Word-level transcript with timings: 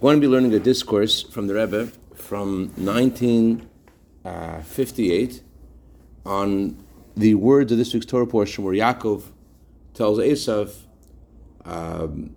going 0.00 0.16
to 0.16 0.20
be 0.20 0.28
learning 0.28 0.52
a 0.52 0.58
discourse 0.58 1.22
from 1.22 1.46
the 1.46 1.54
Rebbe 1.54 1.86
from 2.14 2.70
1958 2.76 5.42
on 6.26 6.84
the 7.16 7.34
words 7.34 7.72
of 7.72 7.78
this 7.78 7.94
week's 7.94 8.04
Torah 8.04 8.26
portion 8.26 8.62
where 8.62 8.74
Yaakov 8.74 9.22
tells 9.94 10.18
Esav 10.18 10.74
um, 11.64 12.36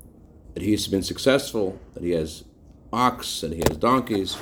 that 0.54 0.64
he's 0.64 0.88
been 0.88 1.04
successful, 1.04 1.78
that 1.96 2.04
he 2.04 2.12
has 2.12 2.46
ox, 2.94 3.42
that 3.42 3.52
he 3.52 3.62
has 3.68 3.76
donkeys, 3.78 4.38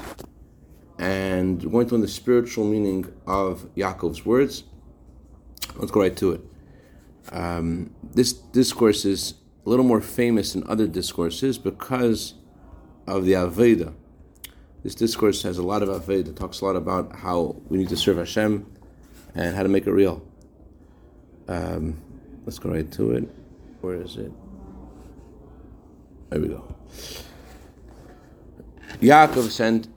and 0.99 1.63
we're 1.63 1.71
going 1.71 1.88
to 1.88 1.95
learn 1.95 2.02
the 2.02 2.07
spiritual 2.07 2.65
meaning 2.65 3.11
of 3.25 3.68
Yaakov's 3.75 4.23
words. 4.25 4.63
Let's 5.75 5.89
go 5.91 6.02
right 6.02 6.15
to 6.18 6.34
it. 6.34 6.41
Um, 7.31 7.95
this 8.13 8.34
discourse 8.34 9.05
is 9.05 9.34
a 9.65 9.70
little 9.70 9.86
more 9.86 10.02
famous 10.02 10.54
than 10.54 10.63
other 10.68 10.86
discourses 10.88 11.57
because 11.57 12.36
of 13.08 13.26
the 13.26 13.34
avodah. 13.34 13.94
This 14.84 14.95
discourse 14.95 15.41
has 15.44 15.58
a 15.58 15.63
lot 15.63 15.81
of 15.81 15.90
avodah, 15.90 16.36
talks 16.36 16.62
a 16.62 16.66
lot 16.66 16.76
about 16.76 17.16
how 17.16 17.55
we 17.68 17.77
need 17.77 17.90
to 17.90 17.98
serve 17.98 18.18
Hashem 18.18 18.66
and 19.34 19.55
how 19.55 19.64
to 19.64 19.70
make 19.70 19.88
it 19.88 19.91
real. 19.91 20.26
Um, 21.48 22.02
let's 22.45 22.59
go 22.59 22.70
right 22.70 22.91
to 22.94 23.12
it. 23.12 23.30
Where 23.81 23.95
is 23.95 24.17
it? 24.17 24.31
There 26.30 26.40
we 26.40 26.50
go. 26.50 26.76
Yaakov 29.00 29.50
sent 29.50 29.88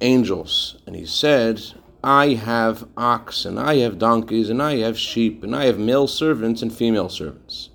angels, 0.00 0.78
and 0.86 0.94
he 0.94 1.04
said, 1.04 1.60
I 2.02 2.34
have 2.34 2.86
oxen, 2.96 3.58
I 3.58 3.78
have 3.78 3.98
donkeys, 3.98 4.48
and 4.48 4.62
I 4.62 4.76
have 4.76 4.98
sheep, 4.98 5.42
and 5.42 5.54
I 5.54 5.64
have 5.64 5.78
male 5.78 6.06
servants 6.06 6.62
and 6.62 6.72
female 6.72 7.08
servants. 7.08 7.70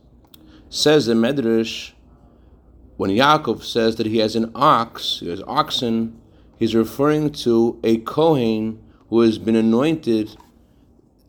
Says 0.69 1.05
the 1.05 1.13
Medrash, 1.13 1.92
when 2.97 3.09
Yaakov 3.09 3.63
says 3.63 3.95
that 3.95 4.05
he 4.05 4.20
has 4.20 4.35
an 4.35 4.52
ox, 4.55 5.20
he 5.20 5.29
has 5.29 5.41
oxen, 5.47 6.20
he's 6.57 6.75
referring 6.75 7.31
to 7.31 7.80
a 7.83 7.97
Kohen 7.97 8.83
who 9.09 9.22
has 9.22 9.38
been 9.38 9.55
anointed. 9.55 10.36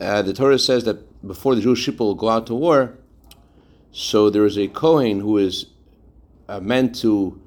Uh, 0.01 0.23
the 0.23 0.33
Torah 0.33 0.59
says 0.59 0.85
that 0.85 1.27
before 1.27 1.55
the 1.55 1.63
Jewish 1.63 1.85
people 1.87 2.15
go 2.15 2.29
out 2.29 2.47
to 2.49 2.55
war, 2.55 2.99
so 3.93 4.29
there 4.29 4.45
is 4.45 4.59
a 4.59 4.69
Kohen 4.69 5.21
who 5.21 5.39
is 5.39 5.67
uh, 6.49 6.61
meant 6.61 6.95
to 6.97 7.41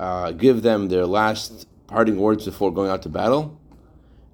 uh, 0.00 0.32
give 0.32 0.62
them 0.62 0.88
their 0.88 1.06
last 1.06 1.68
parting 1.86 2.16
words 2.16 2.44
before 2.44 2.72
going 2.72 2.90
out 2.90 3.02
to 3.02 3.08
battle. 3.08 3.60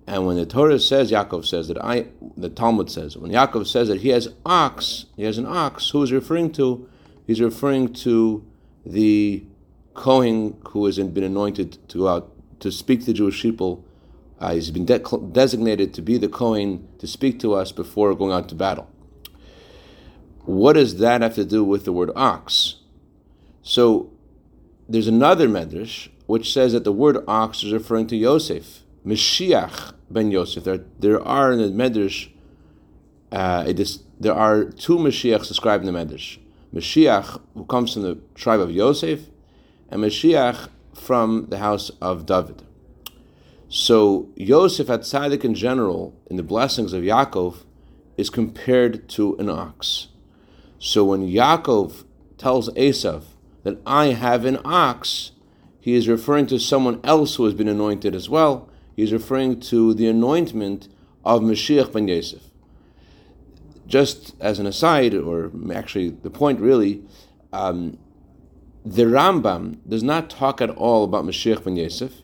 And 0.06 0.24
when 0.26 0.36
the 0.36 0.46
Torah 0.46 0.78
says, 0.78 1.10
Yaakov 1.10 1.44
says 1.44 1.66
that 1.68 1.82
I, 1.82 2.06
the 2.36 2.48
Talmud 2.48 2.90
says, 2.90 3.16
when 3.16 3.32
Yaakov 3.32 3.66
says 3.66 3.88
that 3.88 4.00
he 4.00 4.10
has 4.10 4.28
ox, 4.46 5.06
he 5.16 5.24
has 5.24 5.36
an 5.36 5.46
ox, 5.46 5.90
who 5.90 6.02
is 6.02 6.12
referring 6.12 6.52
to? 6.52 6.88
He's 7.26 7.40
referring 7.40 7.92
to 7.94 8.46
the 8.86 9.44
Kohen 9.94 10.56
who 10.68 10.86
has 10.86 10.98
been 10.98 11.24
anointed 11.24 11.78
to 11.88 11.98
go 11.98 12.08
out 12.08 12.32
to 12.60 12.70
speak 12.70 13.00
to 13.00 13.06
the 13.06 13.12
Jewish 13.12 13.42
people. 13.42 13.84
Uh, 14.38 14.54
he's 14.54 14.70
been 14.70 14.84
de- 14.84 14.98
designated 15.32 15.92
to 15.94 16.02
be 16.02 16.18
the 16.18 16.28
Kohen 16.28 16.86
to 16.98 17.06
speak 17.06 17.40
to 17.40 17.54
us 17.54 17.72
before 17.72 18.14
going 18.14 18.32
out 18.32 18.48
to 18.50 18.54
battle. 18.54 18.88
What 20.44 20.74
does 20.74 20.98
that 20.98 21.22
have 21.22 21.34
to 21.34 21.44
do 21.44 21.64
with 21.64 21.84
the 21.84 21.92
word 21.92 22.10
ox? 22.14 22.76
So 23.62 24.12
there's 24.88 25.08
another 25.08 25.48
medrash 25.48 26.08
which 26.26 26.52
says 26.52 26.72
that 26.72 26.84
the 26.84 26.92
word 26.92 27.18
ox 27.26 27.64
is 27.64 27.72
referring 27.72 28.06
to 28.08 28.16
Yosef, 28.16 28.82
Mashiach 29.04 29.94
ben 30.10 30.30
Yosef. 30.30 30.62
There, 30.64 30.84
there 30.98 31.20
are 31.20 31.52
in 31.52 31.58
the 31.58 31.68
medrash, 31.68 32.28
uh, 33.32 33.72
there 34.20 34.34
are 34.34 34.64
two 34.64 34.98
Mashiachs 34.98 35.48
described 35.48 35.84
in 35.84 35.92
the 35.92 35.98
medrash. 35.98 36.38
Mashiach, 36.74 37.40
who 37.54 37.64
comes 37.64 37.92
from 37.92 38.02
the 38.02 38.18
tribe 38.34 38.60
of 38.60 38.70
Yosef, 38.70 39.30
and 39.88 40.02
Mashiach 40.02 40.68
from 40.94 41.46
the 41.48 41.58
house 41.58 41.90
of 42.00 42.26
David. 42.26 42.62
So 43.68 44.28
Yosef 44.36 44.86
HaTzaddik 44.86 45.44
in 45.44 45.54
general, 45.54 46.14
in 46.28 46.36
the 46.36 46.42
blessings 46.42 46.92
of 46.92 47.02
Yaakov, 47.02 47.64
is 48.16 48.30
compared 48.30 49.08
to 49.10 49.36
an 49.36 49.48
ox. 49.48 50.08
So 50.78 51.04
when 51.04 51.28
Yaakov 51.28 52.04
tells 52.38 52.68
Esav 52.70 53.24
that 53.62 53.78
I 53.86 54.06
have 54.06 54.44
an 54.44 54.58
ox, 54.64 55.32
he 55.80 55.94
is 55.94 56.08
referring 56.08 56.46
to 56.48 56.58
someone 56.58 57.00
else 57.04 57.36
who 57.36 57.44
has 57.44 57.54
been 57.54 57.68
anointed 57.68 58.14
as 58.14 58.28
well. 58.28 58.68
He 58.94 59.02
is 59.02 59.12
referring 59.12 59.60
to 59.60 59.94
the 59.94 60.08
anointment 60.08 60.88
of 61.24 61.42
Mashiach 61.42 61.92
ben 61.92 62.08
Yosef 62.08 62.45
just 63.86 64.34
as 64.40 64.58
an 64.58 64.66
aside, 64.66 65.14
or 65.14 65.50
actually 65.72 66.10
the 66.10 66.30
point 66.30 66.60
really, 66.60 67.02
um, 67.52 67.98
the 68.84 69.04
Rambam 69.04 69.78
does 69.88 70.02
not 70.02 70.30
talk 70.30 70.60
at 70.60 70.70
all 70.70 71.04
about 71.04 71.24
Mashiach 71.24 71.64
ben 71.64 71.76
Yosef, 71.76 72.22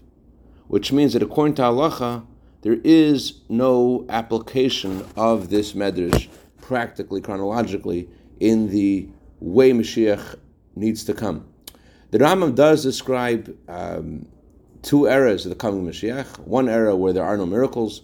which 0.68 0.92
means 0.92 1.12
that 1.12 1.22
according 1.22 1.54
to 1.56 1.62
halacha, 1.62 2.24
there 2.62 2.78
is 2.84 3.40
no 3.48 4.06
application 4.08 5.04
of 5.16 5.50
this 5.50 5.72
medrash 5.72 6.28
practically, 6.60 7.20
chronologically, 7.20 8.08
in 8.38 8.70
the 8.70 9.08
way 9.40 9.72
Mashiach 9.72 10.36
needs 10.76 11.04
to 11.04 11.14
come. 11.14 11.46
The 12.12 12.18
Rambam 12.18 12.54
does 12.54 12.82
describe 12.82 13.56
um, 13.68 14.26
two 14.82 15.06
eras 15.06 15.44
of 15.44 15.50
the 15.50 15.56
coming 15.56 15.84
Mashiach: 15.84 16.38
one 16.40 16.68
era 16.68 16.94
where 16.94 17.12
there 17.12 17.24
are 17.24 17.36
no 17.36 17.46
miracles, 17.46 18.02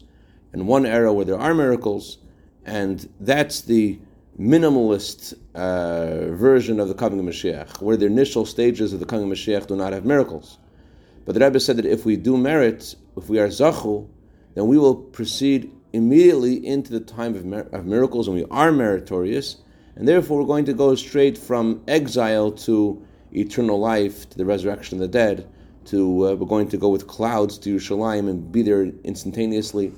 and 0.52 0.66
one 0.66 0.86
era 0.86 1.12
where 1.12 1.24
there 1.24 1.38
are 1.38 1.54
miracles 1.54 2.18
and 2.68 3.08
that's 3.18 3.62
the 3.62 3.98
minimalist 4.38 5.34
uh, 5.54 6.30
version 6.34 6.78
of 6.78 6.88
the 6.88 6.94
coming 6.94 7.18
of 7.18 7.24
Mashiach, 7.24 7.80
where 7.80 7.96
the 7.96 8.04
initial 8.06 8.44
stages 8.44 8.92
of 8.92 9.00
the 9.00 9.06
coming 9.06 9.30
of 9.30 9.36
Mashiach 9.36 9.66
do 9.66 9.74
not 9.74 9.94
have 9.94 10.04
miracles. 10.04 10.58
But 11.24 11.34
the 11.34 11.40
Rebbe 11.40 11.60
said 11.60 11.78
that 11.78 11.86
if 11.86 12.04
we 12.04 12.16
do 12.16 12.36
merit, 12.36 12.94
if 13.16 13.28
we 13.28 13.38
are 13.38 13.48
zachu, 13.48 14.06
then 14.54 14.66
we 14.66 14.76
will 14.76 14.94
proceed 14.94 15.72
immediately 15.94 16.64
into 16.64 16.92
the 16.92 17.00
time 17.00 17.34
of, 17.34 17.46
mer- 17.46 17.68
of 17.72 17.86
miracles, 17.86 18.28
and 18.28 18.36
we 18.36 18.44
are 18.50 18.70
meritorious, 18.70 19.56
and 19.96 20.06
therefore 20.06 20.38
we're 20.38 20.46
going 20.54 20.66
to 20.66 20.74
go 20.74 20.94
straight 20.94 21.38
from 21.38 21.82
exile 21.88 22.52
to 22.52 23.02
eternal 23.32 23.80
life, 23.80 24.28
to 24.28 24.36
the 24.36 24.44
resurrection 24.44 24.98
of 24.98 25.00
the 25.00 25.08
dead. 25.08 25.48
To 25.86 26.28
uh, 26.28 26.34
we're 26.34 26.46
going 26.46 26.68
to 26.68 26.76
go 26.76 26.90
with 26.90 27.06
clouds 27.06 27.56
to 27.60 27.76
Yerushalayim 27.76 28.28
and 28.28 28.52
be 28.52 28.60
there 28.60 28.82
instantaneously. 29.04 29.90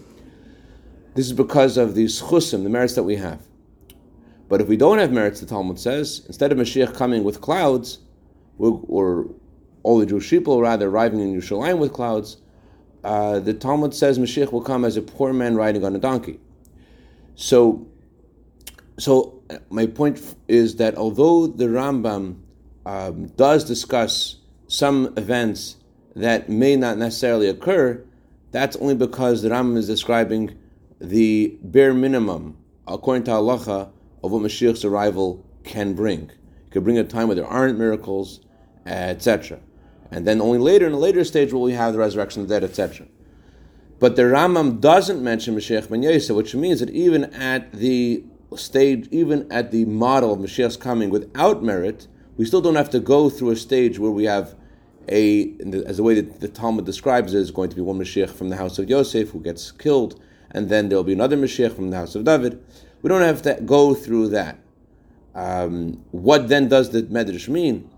This 1.20 1.26
is 1.26 1.32
because 1.34 1.76
of 1.76 1.94
the 1.94 2.06
chusim, 2.06 2.62
the 2.62 2.70
merits 2.70 2.94
that 2.94 3.02
we 3.02 3.16
have. 3.16 3.42
But 4.48 4.62
if 4.62 4.68
we 4.68 4.78
don't 4.78 4.96
have 4.96 5.12
merits, 5.12 5.40
the 5.40 5.44
Talmud 5.44 5.78
says, 5.78 6.22
instead 6.26 6.50
of 6.50 6.56
Mashiach 6.56 6.94
coming 6.94 7.24
with 7.24 7.42
clouds, 7.42 7.98
or 8.56 9.28
all 9.82 9.98
the 9.98 10.06
Jewish 10.06 10.30
people 10.30 10.62
rather 10.62 10.88
arriving 10.88 11.20
in 11.20 11.38
Yerushalayim 11.38 11.76
with 11.76 11.92
clouds, 11.92 12.38
uh, 13.04 13.38
the 13.38 13.52
Talmud 13.52 13.92
says 13.92 14.18
Mashiach 14.18 14.50
will 14.50 14.62
come 14.62 14.82
as 14.82 14.96
a 14.96 15.02
poor 15.02 15.34
man 15.34 15.56
riding 15.56 15.84
on 15.84 15.94
a 15.94 15.98
donkey. 15.98 16.40
So, 17.34 17.86
so 18.98 19.42
my 19.68 19.88
point 19.88 20.22
is 20.48 20.76
that 20.76 20.94
although 20.94 21.46
the 21.46 21.66
Rambam 21.66 22.40
um, 22.86 23.26
does 23.36 23.64
discuss 23.64 24.36
some 24.68 25.12
events 25.18 25.76
that 26.16 26.48
may 26.48 26.76
not 26.76 26.96
necessarily 26.96 27.50
occur, 27.50 28.02
that's 28.52 28.74
only 28.76 28.94
because 28.94 29.42
the 29.42 29.50
Rambam 29.50 29.76
is 29.76 29.86
describing 29.86 30.56
the 31.00 31.58
bare 31.62 31.94
minimum, 31.94 32.56
according 32.86 33.24
to 33.24 33.30
halacha, 33.32 33.90
of 34.22 34.30
what 34.30 34.42
Mashiach's 34.42 34.84
arrival 34.84 35.44
can 35.64 35.94
bring. 35.94 36.30
It 36.30 36.70
could 36.70 36.84
bring 36.84 36.98
a 36.98 37.04
time 37.04 37.28
where 37.28 37.34
there 37.34 37.46
aren't 37.46 37.78
miracles, 37.78 38.40
etc. 38.86 39.60
And 40.10 40.26
then 40.26 40.40
only 40.40 40.58
later, 40.58 40.86
in 40.86 40.92
a 40.92 40.98
later 40.98 41.24
stage, 41.24 41.52
will 41.52 41.62
we 41.62 41.72
have 41.72 41.92
the 41.92 41.98
resurrection 41.98 42.42
of 42.42 42.48
the 42.48 42.54
dead, 42.54 42.64
etc. 42.64 43.06
But 43.98 44.16
the 44.16 44.22
Rambam 44.22 44.80
doesn't 44.80 45.22
mention 45.22 45.54
Mashiach 45.54 45.88
ben 45.88 46.02
Yosef, 46.02 46.34
which 46.34 46.54
means 46.54 46.80
that 46.80 46.90
even 46.90 47.24
at 47.34 47.72
the 47.72 48.24
stage, 48.56 49.08
even 49.10 49.50
at 49.52 49.70
the 49.70 49.84
model 49.84 50.32
of 50.32 50.38
Mashiach's 50.40 50.76
coming 50.76 51.10
without 51.10 51.62
merit, 51.62 52.08
we 52.36 52.44
still 52.44 52.60
don't 52.60 52.76
have 52.76 52.90
to 52.90 53.00
go 53.00 53.30
through 53.30 53.50
a 53.50 53.56
stage 53.56 53.98
where 53.98 54.10
we 54.10 54.24
have 54.24 54.54
a, 55.08 55.54
as 55.86 55.98
the 55.98 56.02
way 56.02 56.14
that 56.14 56.40
the 56.40 56.48
Talmud 56.48 56.86
describes 56.86 57.34
it, 57.34 57.38
is 57.38 57.50
going 57.50 57.68
to 57.70 57.76
be 57.76 57.82
one 57.82 57.98
Mashiach 57.98 58.30
from 58.30 58.48
the 58.48 58.56
house 58.56 58.78
of 58.78 58.88
Yosef 58.88 59.30
who 59.30 59.40
gets 59.40 59.70
killed, 59.70 60.20
and 60.50 60.68
then 60.68 60.88
there'll 60.88 61.04
be 61.04 61.12
another 61.12 61.36
Mashiach 61.36 61.74
from 61.74 61.90
the 61.90 61.96
house 61.96 62.14
of 62.14 62.24
David. 62.24 62.62
We 63.02 63.08
don't 63.08 63.22
have 63.22 63.42
to 63.42 63.60
go 63.64 63.94
through 63.94 64.28
that. 64.28 64.58
Um, 65.34 66.04
what 66.10 66.48
then 66.48 66.68
does 66.68 66.90
the 66.90 67.02
Medrash 67.04 67.48
mean? 67.48 67.90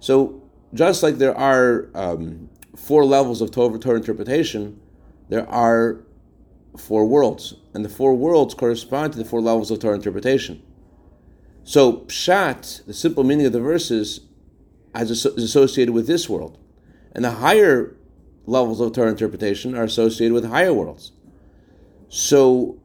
So, 0.00 0.42
just 0.74 1.02
like 1.02 1.16
there 1.16 1.36
are 1.36 1.90
um, 1.94 2.48
four 2.76 3.04
levels 3.04 3.40
of 3.40 3.50
Torah, 3.50 3.78
Torah 3.78 3.96
interpretation, 3.96 4.80
there 5.28 5.48
are 5.48 6.00
four 6.76 7.04
worlds, 7.04 7.54
and 7.74 7.84
the 7.84 7.88
four 7.88 8.14
worlds 8.14 8.54
correspond 8.54 9.12
to 9.12 9.18
the 9.18 9.24
four 9.24 9.40
levels 9.40 9.70
of 9.70 9.80
Torah 9.80 9.94
interpretation. 9.94 10.62
So, 11.64 11.98
Pshat, 11.98 12.84
the 12.86 12.94
simple 12.94 13.24
meaning 13.24 13.46
of 13.46 13.52
the 13.52 13.60
verses, 13.60 14.20
is 14.94 15.24
associated 15.24 15.92
with 15.92 16.06
this 16.06 16.28
world, 16.28 16.58
and 17.12 17.24
the 17.24 17.32
higher 17.32 17.96
levels 18.46 18.80
of 18.80 18.92
Torah 18.92 19.10
interpretation 19.10 19.76
are 19.76 19.84
associated 19.84 20.34
with 20.34 20.44
higher 20.44 20.74
worlds. 20.74 21.12
So 22.14 22.78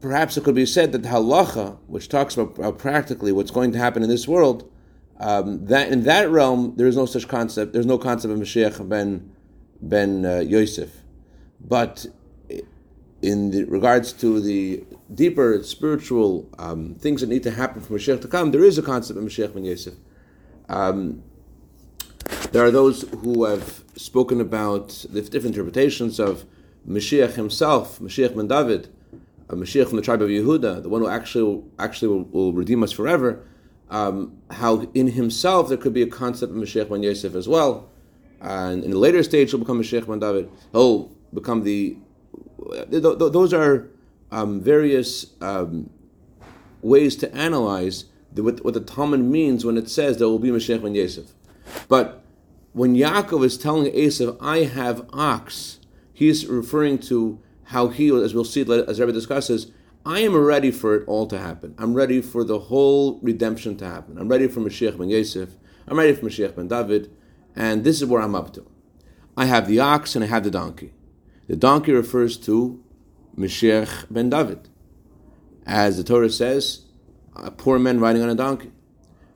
perhaps 0.00 0.36
it 0.36 0.42
could 0.42 0.56
be 0.56 0.66
said 0.66 0.90
that 0.92 1.02
halacha, 1.02 1.78
which 1.86 2.08
talks 2.08 2.36
about 2.36 2.76
practically 2.76 3.30
what's 3.30 3.52
going 3.52 3.70
to 3.70 3.78
happen 3.78 4.02
in 4.02 4.08
this 4.08 4.26
world, 4.26 4.68
um, 5.20 5.64
that 5.66 5.92
in 5.92 6.02
that 6.02 6.28
realm 6.28 6.74
there 6.74 6.88
is 6.88 6.96
no 6.96 7.06
such 7.06 7.28
concept. 7.28 7.72
There's 7.72 7.86
no 7.86 7.98
concept 7.98 8.34
of 8.34 8.40
Mashiach 8.40 8.88
ben 8.88 9.30
ben 9.80 10.26
uh, 10.26 10.38
Yosef, 10.40 10.90
but 11.60 12.06
in 13.22 13.52
the, 13.52 13.62
regards 13.62 14.12
to 14.14 14.40
the 14.40 14.82
deeper 15.14 15.62
spiritual 15.62 16.50
um, 16.58 16.96
things 16.96 17.20
that 17.20 17.28
need 17.28 17.44
to 17.44 17.52
happen 17.52 17.80
for 17.80 17.94
Mashiach 17.94 18.22
to 18.22 18.28
come, 18.28 18.50
there 18.50 18.64
is 18.64 18.76
a 18.76 18.82
concept 18.82 19.16
of 19.16 19.24
Mashiach 19.24 19.54
ben 19.54 19.64
Yosef. 19.64 19.94
Um, 20.68 21.22
there 22.50 22.64
are 22.64 22.72
those 22.72 23.02
who 23.22 23.44
have 23.44 23.84
spoken 23.94 24.40
about 24.40 25.06
the 25.10 25.22
different 25.22 25.54
interpretations 25.54 26.18
of 26.18 26.44
Mashiach 26.88 27.34
himself, 27.34 27.98
Mashiach 27.98 28.36
ben 28.36 28.48
David, 28.48 28.88
a 29.48 29.56
Mashiach 29.56 29.88
from 29.88 29.96
the 29.96 30.02
tribe 30.02 30.22
of 30.22 30.28
Yehuda, 30.28 30.82
the 30.82 30.88
one 30.88 31.00
who 31.00 31.08
actually 31.08 31.62
actually 31.78 32.08
will, 32.08 32.24
will 32.24 32.52
redeem 32.52 32.82
us 32.82 32.92
forever. 32.92 33.42
Um, 33.90 34.38
how 34.50 34.88
in 34.94 35.08
himself 35.08 35.68
there 35.68 35.78
could 35.78 35.92
be 35.92 36.02
a 36.02 36.06
concept 36.06 36.52
of 36.52 36.58
Mashiach 36.58 36.88
ben 36.88 37.02
Yosef 37.02 37.34
as 37.34 37.46
well, 37.48 37.88
and 38.40 38.82
in 38.84 38.92
a 38.92 38.98
later 38.98 39.22
stage 39.22 39.50
he'll 39.50 39.60
become 39.60 39.80
Mashiach 39.80 40.06
ben 40.06 40.18
David. 40.18 40.50
He'll 40.72 41.12
become 41.32 41.64
the. 41.64 41.96
Those 42.88 43.52
are 43.52 43.88
um, 44.30 44.60
various 44.60 45.26
um, 45.40 45.90
ways 46.80 47.14
to 47.16 47.34
analyze 47.34 48.06
the, 48.32 48.42
what, 48.42 48.64
what, 48.64 48.74
the 48.74 48.80
Talmud 48.80 49.20
means 49.20 49.64
when 49.64 49.76
it 49.76 49.88
says 49.88 50.18
there 50.18 50.28
will 50.28 50.38
be 50.38 50.48
Mashiach 50.48 50.82
ben 50.82 50.94
Yosef. 50.94 51.32
But 51.88 52.24
when 52.72 52.94
Yaakov 52.94 53.44
is 53.44 53.56
telling 53.56 53.92
Esav, 53.92 54.36
"I 54.40 54.64
have 54.64 55.06
ox," 55.12 55.78
he's 56.14 56.46
referring 56.46 56.98
to 57.00 57.38
how 57.64 57.88
he, 57.88 58.08
as 58.14 58.34
we'll 58.34 58.44
see, 58.44 58.62
as 58.62 59.00
Rebbe 59.00 59.12
discusses, 59.12 59.70
I 60.06 60.20
am 60.20 60.36
ready 60.36 60.70
for 60.70 60.94
it 60.94 61.04
all 61.06 61.26
to 61.26 61.38
happen. 61.38 61.74
I'm 61.76 61.94
ready 61.94 62.22
for 62.22 62.44
the 62.44 62.58
whole 62.58 63.18
redemption 63.20 63.76
to 63.78 63.86
happen. 63.86 64.18
I'm 64.18 64.28
ready 64.28 64.48
for 64.48 64.60
Mashiach 64.60 64.96
ben 64.96 65.08
Yosef. 65.08 65.50
I'm 65.88 65.98
ready 65.98 66.14
for 66.14 66.26
Mashiach 66.26 66.54
ben 66.54 66.68
David. 66.68 67.10
And 67.56 67.84
this 67.84 68.00
is 68.00 68.08
where 68.08 68.22
I'm 68.22 68.34
up 68.34 68.52
to. 68.54 68.66
I 69.36 69.46
have 69.46 69.66
the 69.66 69.80
ox 69.80 70.14
and 70.14 70.24
I 70.24 70.28
have 70.28 70.44
the 70.44 70.50
donkey. 70.50 70.92
The 71.48 71.56
donkey 71.56 71.92
refers 71.92 72.36
to 72.38 72.82
Mashiach 73.36 74.12
ben 74.12 74.30
David. 74.30 74.68
As 75.66 75.96
the 75.96 76.04
Torah 76.04 76.30
says, 76.30 76.82
a 77.34 77.50
poor 77.50 77.78
man 77.78 77.98
riding 77.98 78.22
on 78.22 78.28
a 78.28 78.34
donkey. 78.34 78.72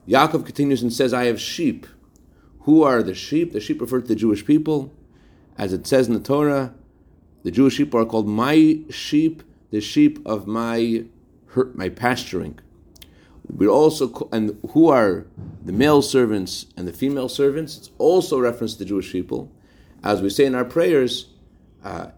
Yaakov 0.07 0.45
continues 0.45 0.81
and 0.81 0.93
says, 0.93 1.13
I 1.13 1.25
have 1.25 1.41
sheep. 1.41 1.87
Who 2.61 2.83
are 2.83 3.01
the 3.01 3.15
sheep? 3.15 3.53
The 3.53 3.59
sheep 3.59 3.81
refer 3.81 4.01
to 4.01 4.07
the 4.07 4.15
Jewish 4.15 4.45
people. 4.45 4.93
As 5.59 5.73
it 5.73 5.85
says 5.85 6.07
in 6.07 6.13
the 6.13 6.21
Torah, 6.21 6.73
the 7.43 7.51
Jewish 7.51 7.75
sheep 7.75 7.93
are 7.93 8.05
called 8.05 8.29
my 8.29 8.79
sheep, 8.89 9.43
the 9.71 9.81
sheep 9.81 10.25
of 10.25 10.47
my 10.47 11.03
my 11.73 11.89
pasturing. 11.89 12.57
We 13.53 13.67
also 13.67 14.29
and 14.31 14.57
who 14.71 14.87
are 14.87 15.25
the 15.65 15.73
male 15.73 16.01
servants 16.01 16.67
and 16.77 16.87
the 16.87 16.93
female 16.93 17.27
servants? 17.27 17.77
It's 17.77 17.91
also 17.97 18.39
reference 18.39 18.73
to 18.73 18.79
the 18.79 18.85
Jewish 18.85 19.11
people, 19.11 19.51
as 20.01 20.21
we 20.21 20.29
say 20.29 20.45
in 20.45 20.55
our 20.55 20.63
prayers, 20.63 21.27
uh, 21.83 22.11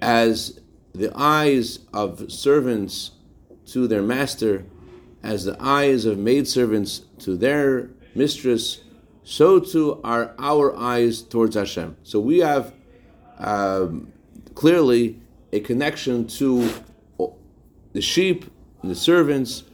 as 0.00 0.58
the 0.94 1.12
eyes 1.14 1.80
of 1.92 2.32
servants 2.32 3.10
to 3.66 3.86
their 3.86 4.02
master, 4.02 4.64
as 5.22 5.44
the 5.44 5.58
eyes 5.60 6.06
of 6.06 6.16
maidservants 6.16 7.02
to 7.18 7.36
their 7.36 7.90
mistress, 8.14 8.80
so 9.28 9.58
too 9.58 10.00
are 10.04 10.36
our 10.38 10.76
eyes 10.76 11.20
towards 11.20 11.56
Hashem. 11.56 11.96
So 12.04 12.20
we 12.20 12.38
have 12.38 12.72
um, 13.38 14.12
clearly 14.54 15.20
a 15.52 15.58
connection 15.58 16.28
to 16.28 16.70
the 17.92 18.00
sheep 18.00 18.44
and 18.82 18.90
the 18.90 18.94
servants. 18.94 19.64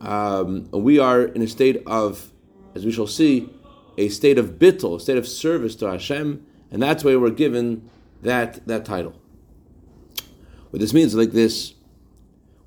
Um, 0.00 0.70
we 0.70 1.00
are 1.00 1.24
in 1.24 1.42
a 1.42 1.48
state 1.48 1.82
of, 1.86 2.30
as 2.76 2.84
we 2.84 2.92
shall 2.92 3.08
see, 3.08 3.50
a 3.98 4.10
state 4.10 4.38
of 4.38 4.60
bittul, 4.60 4.98
a 4.98 5.00
state 5.00 5.18
of 5.18 5.26
service 5.26 5.74
to 5.76 5.90
Hashem, 5.90 6.46
and 6.70 6.80
that's 6.80 7.02
why 7.02 7.16
we're 7.16 7.30
given 7.30 7.90
that 8.22 8.64
that 8.68 8.84
title. 8.84 9.20
What 10.70 10.78
this 10.78 10.94
means 10.94 11.16
like 11.16 11.32
this: 11.32 11.74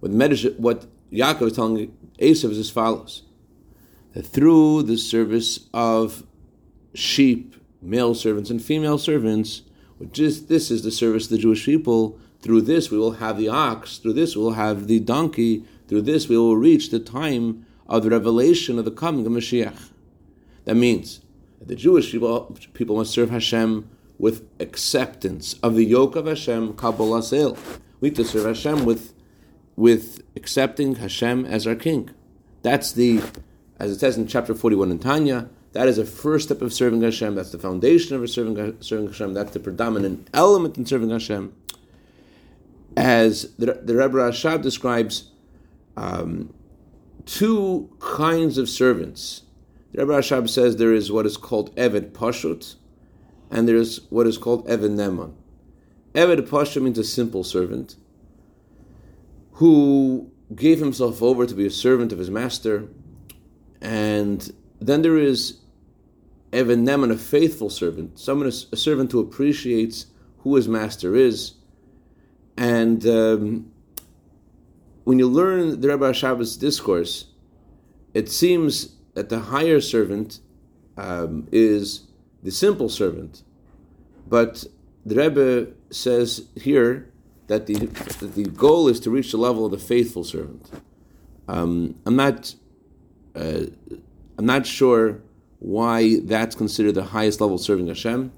what 0.02 0.12
Medish, 0.12 0.60
what 0.60 0.88
Yaakov 1.10 1.48
is 1.48 1.54
telling 1.54 1.98
Esav 2.20 2.52
is 2.52 2.60
as 2.60 2.70
follows: 2.70 3.24
that 4.12 4.24
through 4.26 4.84
the 4.84 4.98
service 4.98 5.70
of 5.74 6.24
sheep, 6.94 7.56
male 7.82 8.16
servants 8.16 8.50
and 8.50 8.64
female 8.64 8.98
servants, 8.98 9.64
which 9.98 10.20
is 10.20 10.48
this 10.48 10.72
is 10.72 10.84
the 10.84 10.92
service 10.92 11.26
of 11.26 11.32
the 11.32 11.38
Jewish 11.38 11.66
people. 11.66 12.20
Through 12.42 12.62
this 12.62 12.92
we 12.92 12.98
will 12.98 13.14
have 13.14 13.38
the 13.38 13.50
ox, 13.50 13.98
through 13.98 14.14
this 14.14 14.36
we 14.36 14.42
will 14.42 14.54
have 14.54 14.88
the 14.88 15.00
donkey, 15.00 15.64
through 15.88 16.02
this 16.02 16.28
we 16.28 16.38
will 16.38 16.58
reach 16.58 16.90
the 16.90 17.00
time 17.00 17.66
of 17.88 18.04
the 18.04 18.10
revelation 18.10 18.80
of 18.80 18.86
the 18.86 18.92
coming 18.92 19.26
of 19.26 19.32
Mashiach. 19.32 19.90
That 20.66 20.76
means 20.76 21.22
that 21.60 21.68
the 21.68 21.76
Jewish 21.76 22.12
people, 22.12 22.58
people 22.74 22.98
must 22.98 23.12
serve 23.12 23.30
Hashem 23.30 23.90
with 24.18 24.48
acceptance 24.60 25.56
of 25.64 25.76
the 25.76 25.86
yoke 25.86 26.16
of 26.16 26.26
Hashem, 26.26 26.74
Kabbalas 26.74 27.38
Ol. 27.38 27.58
We 28.00 28.10
have 28.10 28.18
to 28.18 28.26
serve 28.26 28.46
Hashem 28.46 28.86
with, 28.86 29.14
with 29.76 30.22
accepting 30.36 30.96
Hashem 30.96 31.46
as 31.46 31.66
our 31.68 31.76
king. 31.76 32.10
That's 32.62 32.92
the, 32.92 33.22
as 33.80 33.92
it 33.92 34.00
says 34.00 34.18
in 34.18 34.28
chapter 34.28 34.54
41 34.54 34.92
in 34.92 35.00
Tanya, 35.00 35.50
that 35.74 35.88
is 35.88 35.98
a 35.98 36.06
first 36.06 36.46
step 36.46 36.62
of 36.62 36.72
serving 36.72 37.02
Hashem. 37.02 37.36
That's 37.36 37.52
the 37.52 37.58
foundation 37.58 38.16
of 38.16 38.30
serving, 38.30 38.82
serving 38.82 39.08
Hashem. 39.08 39.34
That's 39.34 39.52
the 39.52 39.60
predominant 39.60 40.30
element 40.34 40.78
in 40.78 40.86
serving 40.86 41.10
Hashem. 41.10 41.54
As 42.96 43.54
the, 43.56 43.74
the 43.84 43.96
Rebbe 43.96 44.14
Rashab 44.14 44.62
describes 44.62 45.32
um, 45.98 46.54
two 47.26 47.90
kinds 48.00 48.60
of 48.60 48.70
servants. 48.70 49.42
The 49.92 50.06
Rebbe 50.06 50.14
Rashab 50.14 50.48
says 50.48 50.78
there 50.78 50.94
is 50.94 51.12
what 51.12 51.26
is 51.26 51.38
called 51.38 51.76
Eved 51.76 52.12
Pashut, 52.12 52.76
and 53.50 53.68
there 53.68 53.76
is 53.76 54.02
what 54.10 54.28
is 54.28 54.38
called 54.38 54.68
Eved 54.68 54.92
Neman. 54.92 55.34
Eved 56.14 56.48
Pashut 56.48 56.84
means 56.84 57.00
a 57.00 57.04
simple 57.04 57.44
servant 57.44 57.96
who 59.54 60.32
gave 60.54 60.80
himself 60.80 61.24
over 61.24 61.48
to 61.48 61.56
be 61.56 61.66
a 61.66 61.72
servant 61.72 62.12
of 62.12 62.20
his 62.20 62.30
master, 62.30 62.88
and 63.82 64.54
then 64.80 65.02
there 65.02 65.18
is 65.18 65.58
Eved 66.54 66.84
Neman, 66.84 67.12
a 67.12 67.18
faithful 67.18 67.70
servant, 67.70 68.20
someone 68.20 68.48
a 68.48 68.78
servant 68.78 69.12
who 69.12 69.20
appreciates 69.20 70.06
who 70.40 70.56
his 70.56 70.68
master 70.68 71.16
is. 71.16 71.54
And 72.56 73.06
um, 73.08 73.72
when 75.04 75.18
you 75.18 75.28
learn 75.28 75.82
the 75.82 75.88
Rebbe 75.88 76.06
Rashab's 76.06 76.56
discourse, 76.56 77.26
it 78.14 78.30
seems 78.30 78.96
that 79.16 79.30
the 79.30 79.40
higher 79.40 79.82
servant 79.82 80.40
um, 80.96 81.48
is 81.52 82.04
the 82.44 82.52
simple 82.52 82.90
servant, 82.90 83.42
but 84.28 84.64
the 85.06 85.16
Rebbe 85.16 85.72
says 85.90 86.48
here 86.56 87.12
that 87.48 87.66
the 87.66 87.76
that 88.20 88.36
the 88.36 88.46
goal 88.46 88.88
is 88.88 89.00
to 89.02 89.10
reach 89.10 89.32
the 89.32 89.38
level 89.38 89.66
of 89.66 89.72
the 89.72 89.78
faithful 89.78 90.24
servant. 90.24 90.70
Um, 91.48 91.96
I'm 92.06 92.16
not 92.16 92.54
uh, 93.36 93.66
I'm 94.38 94.46
not 94.46 94.66
sure 94.66 95.22
why 95.64 96.20
that's 96.20 96.56
considered 96.56 96.94
the 96.94 97.06
highest 97.06 97.40
level 97.40 97.58
serving 97.58 97.88
Hashem. 97.88 98.34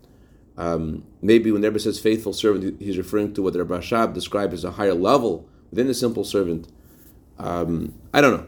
Um, 0.58 1.04
maybe 1.22 1.52
when 1.52 1.62
the 1.62 1.70
Rebbe 1.70 1.80
says 1.80 2.00
faithful 2.00 2.34
servant, 2.34 2.80
he's 2.80 2.98
referring 2.98 3.34
to 3.34 3.42
what 3.42 3.54
the 3.54 3.60
Rebbe 3.64 3.80
Rashab 3.80 4.14
described 4.14 4.54
as 4.54 4.64
a 4.64 4.72
higher 4.72 4.94
level 4.94 5.50
within 5.72 5.88
the 5.88 5.94
simple 5.94 6.24
servant. 6.24 6.72
Um, 7.40 7.96
I 8.14 8.22
don't 8.22 8.38
know, 8.38 8.48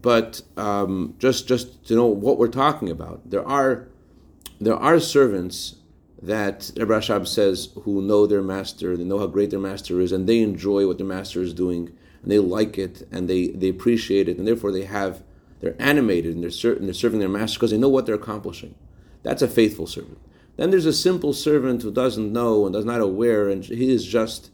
but 0.00 0.40
um, 0.56 1.14
just 1.18 1.48
just 1.48 1.84
to 1.88 1.94
know 1.94 2.06
what 2.06 2.38
we're 2.38 2.48
talking 2.48 2.88
about, 2.88 3.28
there 3.28 3.46
are 3.46 3.88
there 4.60 4.76
are 4.76 5.00
servants 5.00 5.76
that 6.22 6.70
Rebbe 6.76 6.94
Rashab 6.94 7.26
says 7.26 7.70
who 7.82 8.00
know 8.00 8.26
their 8.28 8.40
master, 8.40 8.96
they 8.96 9.04
know 9.04 9.18
how 9.18 9.26
great 9.26 9.50
their 9.50 9.58
master 9.58 10.00
is, 10.00 10.12
and 10.12 10.28
they 10.28 10.40
enjoy 10.40 10.86
what 10.86 10.96
their 10.96 11.06
master 11.06 11.42
is 11.42 11.52
doing, 11.52 11.92
and 12.22 12.30
they 12.30 12.38
like 12.38 12.78
it, 12.78 13.06
and 13.10 13.28
they 13.28 13.48
they 13.48 13.68
appreciate 13.68 14.28
it, 14.28 14.38
and 14.38 14.46
therefore 14.46 14.70
they 14.70 14.84
have 14.84 15.24
they're 15.62 15.76
animated 15.78 16.34
and 16.34 16.42
they're, 16.42 16.50
ser- 16.50 16.74
and 16.74 16.86
they're 16.86 16.92
serving 16.92 17.20
their 17.20 17.28
master 17.28 17.56
because 17.56 17.70
they 17.70 17.78
know 17.78 17.88
what 17.88 18.04
they're 18.04 18.16
accomplishing. 18.16 18.74
That's 19.22 19.42
a 19.42 19.48
faithful 19.48 19.86
servant. 19.86 20.18
Then 20.56 20.70
there's 20.70 20.86
a 20.86 20.92
simple 20.92 21.32
servant 21.32 21.82
who 21.82 21.92
doesn't 21.92 22.32
know 22.32 22.66
and 22.66 22.74
is 22.74 22.84
not 22.84 23.00
aware, 23.00 23.48
and 23.48 23.64
he 23.64 23.90
is 23.90 24.04
just 24.04 24.50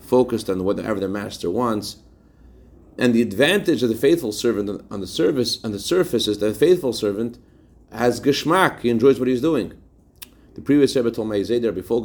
focused 0.00 0.50
on 0.50 0.64
whatever 0.64 0.98
the 0.98 1.08
master 1.08 1.48
wants. 1.48 1.98
And 2.98 3.14
the 3.14 3.22
advantage 3.22 3.84
of 3.84 3.88
the 3.88 3.94
faithful 3.94 4.32
servant 4.32 4.84
on 4.90 5.00
the 5.00 5.06
service 5.06 5.64
on 5.64 5.70
the 5.70 5.78
surface 5.78 6.26
is 6.26 6.38
that 6.38 6.46
the 6.46 6.54
faithful 6.54 6.92
servant 6.92 7.38
has 7.92 8.20
geschmack; 8.20 8.80
he 8.80 8.90
enjoys 8.90 9.20
what 9.20 9.28
he's 9.28 9.40
doing. 9.40 9.72
The 10.54 10.60
previous 10.60 10.96
Rebbe 10.96 11.12
told 11.12 11.30
me, 11.30 11.70
before 11.70 12.02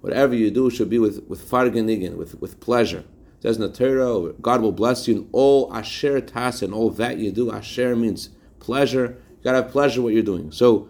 whatever 0.00 0.34
you 0.34 0.50
do 0.50 0.70
should 0.70 0.88
be 0.88 0.98
with 0.98 1.22
with 1.28 1.48
fargenigen, 1.48 2.16
with 2.16 2.40
with 2.40 2.58
pleasure 2.58 3.04
says 3.40 3.56
in 3.56 3.62
the 3.62 3.70
Torah, 3.70 4.32
God 4.40 4.60
will 4.60 4.72
bless 4.72 5.08
you 5.08 5.16
in 5.16 5.28
all 5.32 5.74
asher 5.74 6.20
tas 6.20 6.62
and 6.62 6.74
all 6.74 6.90
that 6.90 7.18
you 7.18 7.32
do. 7.32 7.50
Asher 7.50 7.96
means 7.96 8.30
pleasure. 8.58 9.16
You 9.38 9.44
gotta 9.44 9.62
have 9.62 9.72
pleasure 9.72 10.02
what 10.02 10.12
you're 10.12 10.22
doing. 10.22 10.52
So 10.52 10.88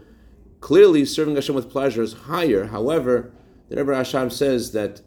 clearly, 0.60 1.04
serving 1.04 1.36
Hashem 1.36 1.54
with 1.54 1.70
pleasure 1.70 2.02
is 2.02 2.12
higher. 2.12 2.66
However, 2.66 3.32
the 3.68 3.76
Rebbe 3.76 3.92
Rashab 3.92 4.32
says 4.32 4.72
that 4.72 5.00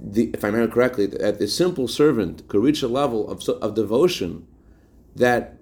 the, 0.00 0.30
if 0.34 0.44
I 0.44 0.48
remember 0.48 0.72
correctly, 0.72 1.06
that 1.06 1.38
the 1.38 1.48
simple 1.48 1.88
servant 1.88 2.48
could 2.48 2.62
reach 2.62 2.82
a 2.82 2.88
level 2.88 3.28
of, 3.30 3.48
of 3.48 3.74
devotion 3.74 4.46
that 5.14 5.54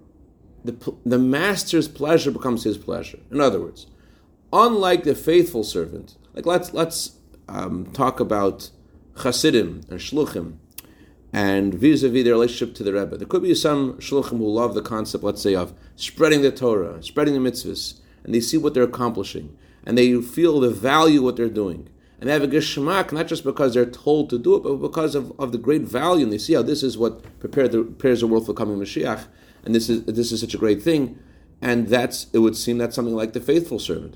the, 0.63 0.95
the 1.05 1.19
master's 1.19 1.87
pleasure 1.87 2.31
becomes 2.31 2.63
his 2.63 2.77
pleasure. 2.77 3.19
In 3.31 3.39
other 3.39 3.61
words, 3.61 3.87
unlike 4.51 5.03
the 5.03 5.15
faithful 5.15 5.63
servant, 5.63 6.17
like 6.33 6.45
let's 6.45 6.73
let's 6.73 7.17
um, 7.47 7.91
talk 7.93 8.19
about 8.19 8.71
Chasidim 9.21 9.83
and 9.89 9.99
Shluchim, 9.99 10.57
and 11.33 11.73
vis-a-vis 11.73 12.23
their 12.23 12.33
relationship 12.33 12.75
to 12.75 12.83
the 12.83 12.93
Rebbe. 12.93 13.17
There 13.17 13.27
could 13.27 13.43
be 13.43 13.53
some 13.53 13.93
Shluchim 13.95 14.37
who 14.37 14.49
love 14.49 14.73
the 14.73 14.81
concept, 14.81 15.23
let's 15.23 15.41
say, 15.41 15.55
of 15.55 15.73
spreading 15.95 16.41
the 16.41 16.51
Torah, 16.51 17.03
spreading 17.03 17.33
the 17.33 17.51
mitzvahs, 17.51 17.99
and 18.23 18.33
they 18.33 18.39
see 18.39 18.57
what 18.57 18.73
they're 18.73 18.83
accomplishing, 18.83 19.57
and 19.85 19.97
they 19.97 20.19
feel 20.21 20.59
the 20.59 20.69
value 20.69 21.21
what 21.21 21.35
they're 21.35 21.49
doing. 21.49 21.89
And 22.19 22.27
they 22.27 22.33
have 22.33 22.43
a 22.43 22.47
geschmack, 22.47 23.11
not 23.11 23.27
just 23.27 23.43
because 23.43 23.73
they're 23.73 23.85
told 23.85 24.29
to 24.31 24.39
do 24.39 24.55
it, 24.55 24.63
but 24.63 24.77
because 24.77 25.13
of, 25.13 25.31
of 25.39 25.51
the 25.51 25.57
great 25.59 25.83
value, 25.83 26.23
and 26.23 26.33
they 26.33 26.39
see 26.39 26.53
how 26.53 26.63
this 26.63 26.81
is 26.81 26.97
what 26.97 27.39
prepared 27.39 27.71
the, 27.71 27.83
prepares 27.83 28.21
the 28.21 28.27
world 28.27 28.45
for 28.45 28.53
coming 28.53 28.77
Mashiach, 28.77 29.27
and 29.63 29.75
this 29.75 29.89
is 29.89 30.03
this 30.05 30.31
is 30.31 30.41
such 30.41 30.53
a 30.53 30.57
great 30.57 30.81
thing, 30.81 31.19
and 31.61 31.89
that's 31.89 32.27
it 32.33 32.39
would 32.39 32.55
seem 32.55 32.77
that's 32.77 32.95
something 32.95 33.15
like 33.15 33.33
the 33.33 33.41
faithful 33.41 33.79
servant. 33.79 34.15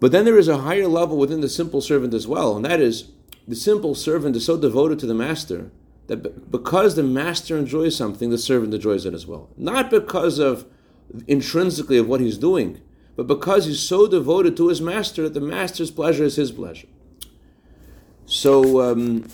But 0.00 0.10
then 0.10 0.24
there 0.24 0.38
is 0.38 0.48
a 0.48 0.58
higher 0.58 0.88
level 0.88 1.16
within 1.16 1.42
the 1.42 1.48
simple 1.48 1.80
servant 1.80 2.14
as 2.14 2.26
well, 2.26 2.56
and 2.56 2.64
that 2.64 2.80
is 2.80 3.10
the 3.46 3.56
simple 3.56 3.94
servant 3.94 4.36
is 4.36 4.44
so 4.44 4.56
devoted 4.56 4.98
to 5.00 5.06
the 5.06 5.14
master 5.14 5.70
that 6.06 6.50
because 6.50 6.94
the 6.94 7.02
master 7.02 7.56
enjoys 7.56 7.96
something, 7.96 8.30
the 8.30 8.38
servant 8.38 8.74
enjoys 8.74 9.06
it 9.06 9.14
as 9.14 9.26
well. 9.26 9.50
Not 9.56 9.90
because 9.90 10.38
of 10.38 10.66
intrinsically 11.26 11.98
of 11.98 12.08
what 12.08 12.20
he's 12.20 12.38
doing, 12.38 12.80
but 13.16 13.26
because 13.26 13.66
he's 13.66 13.80
so 13.80 14.06
devoted 14.06 14.56
to 14.56 14.68
his 14.68 14.80
master 14.80 15.22
that 15.24 15.34
the 15.34 15.40
master's 15.40 15.90
pleasure 15.90 16.24
is 16.24 16.36
his 16.36 16.50
pleasure. 16.50 16.88
So, 18.26 18.80
um, 18.80 19.28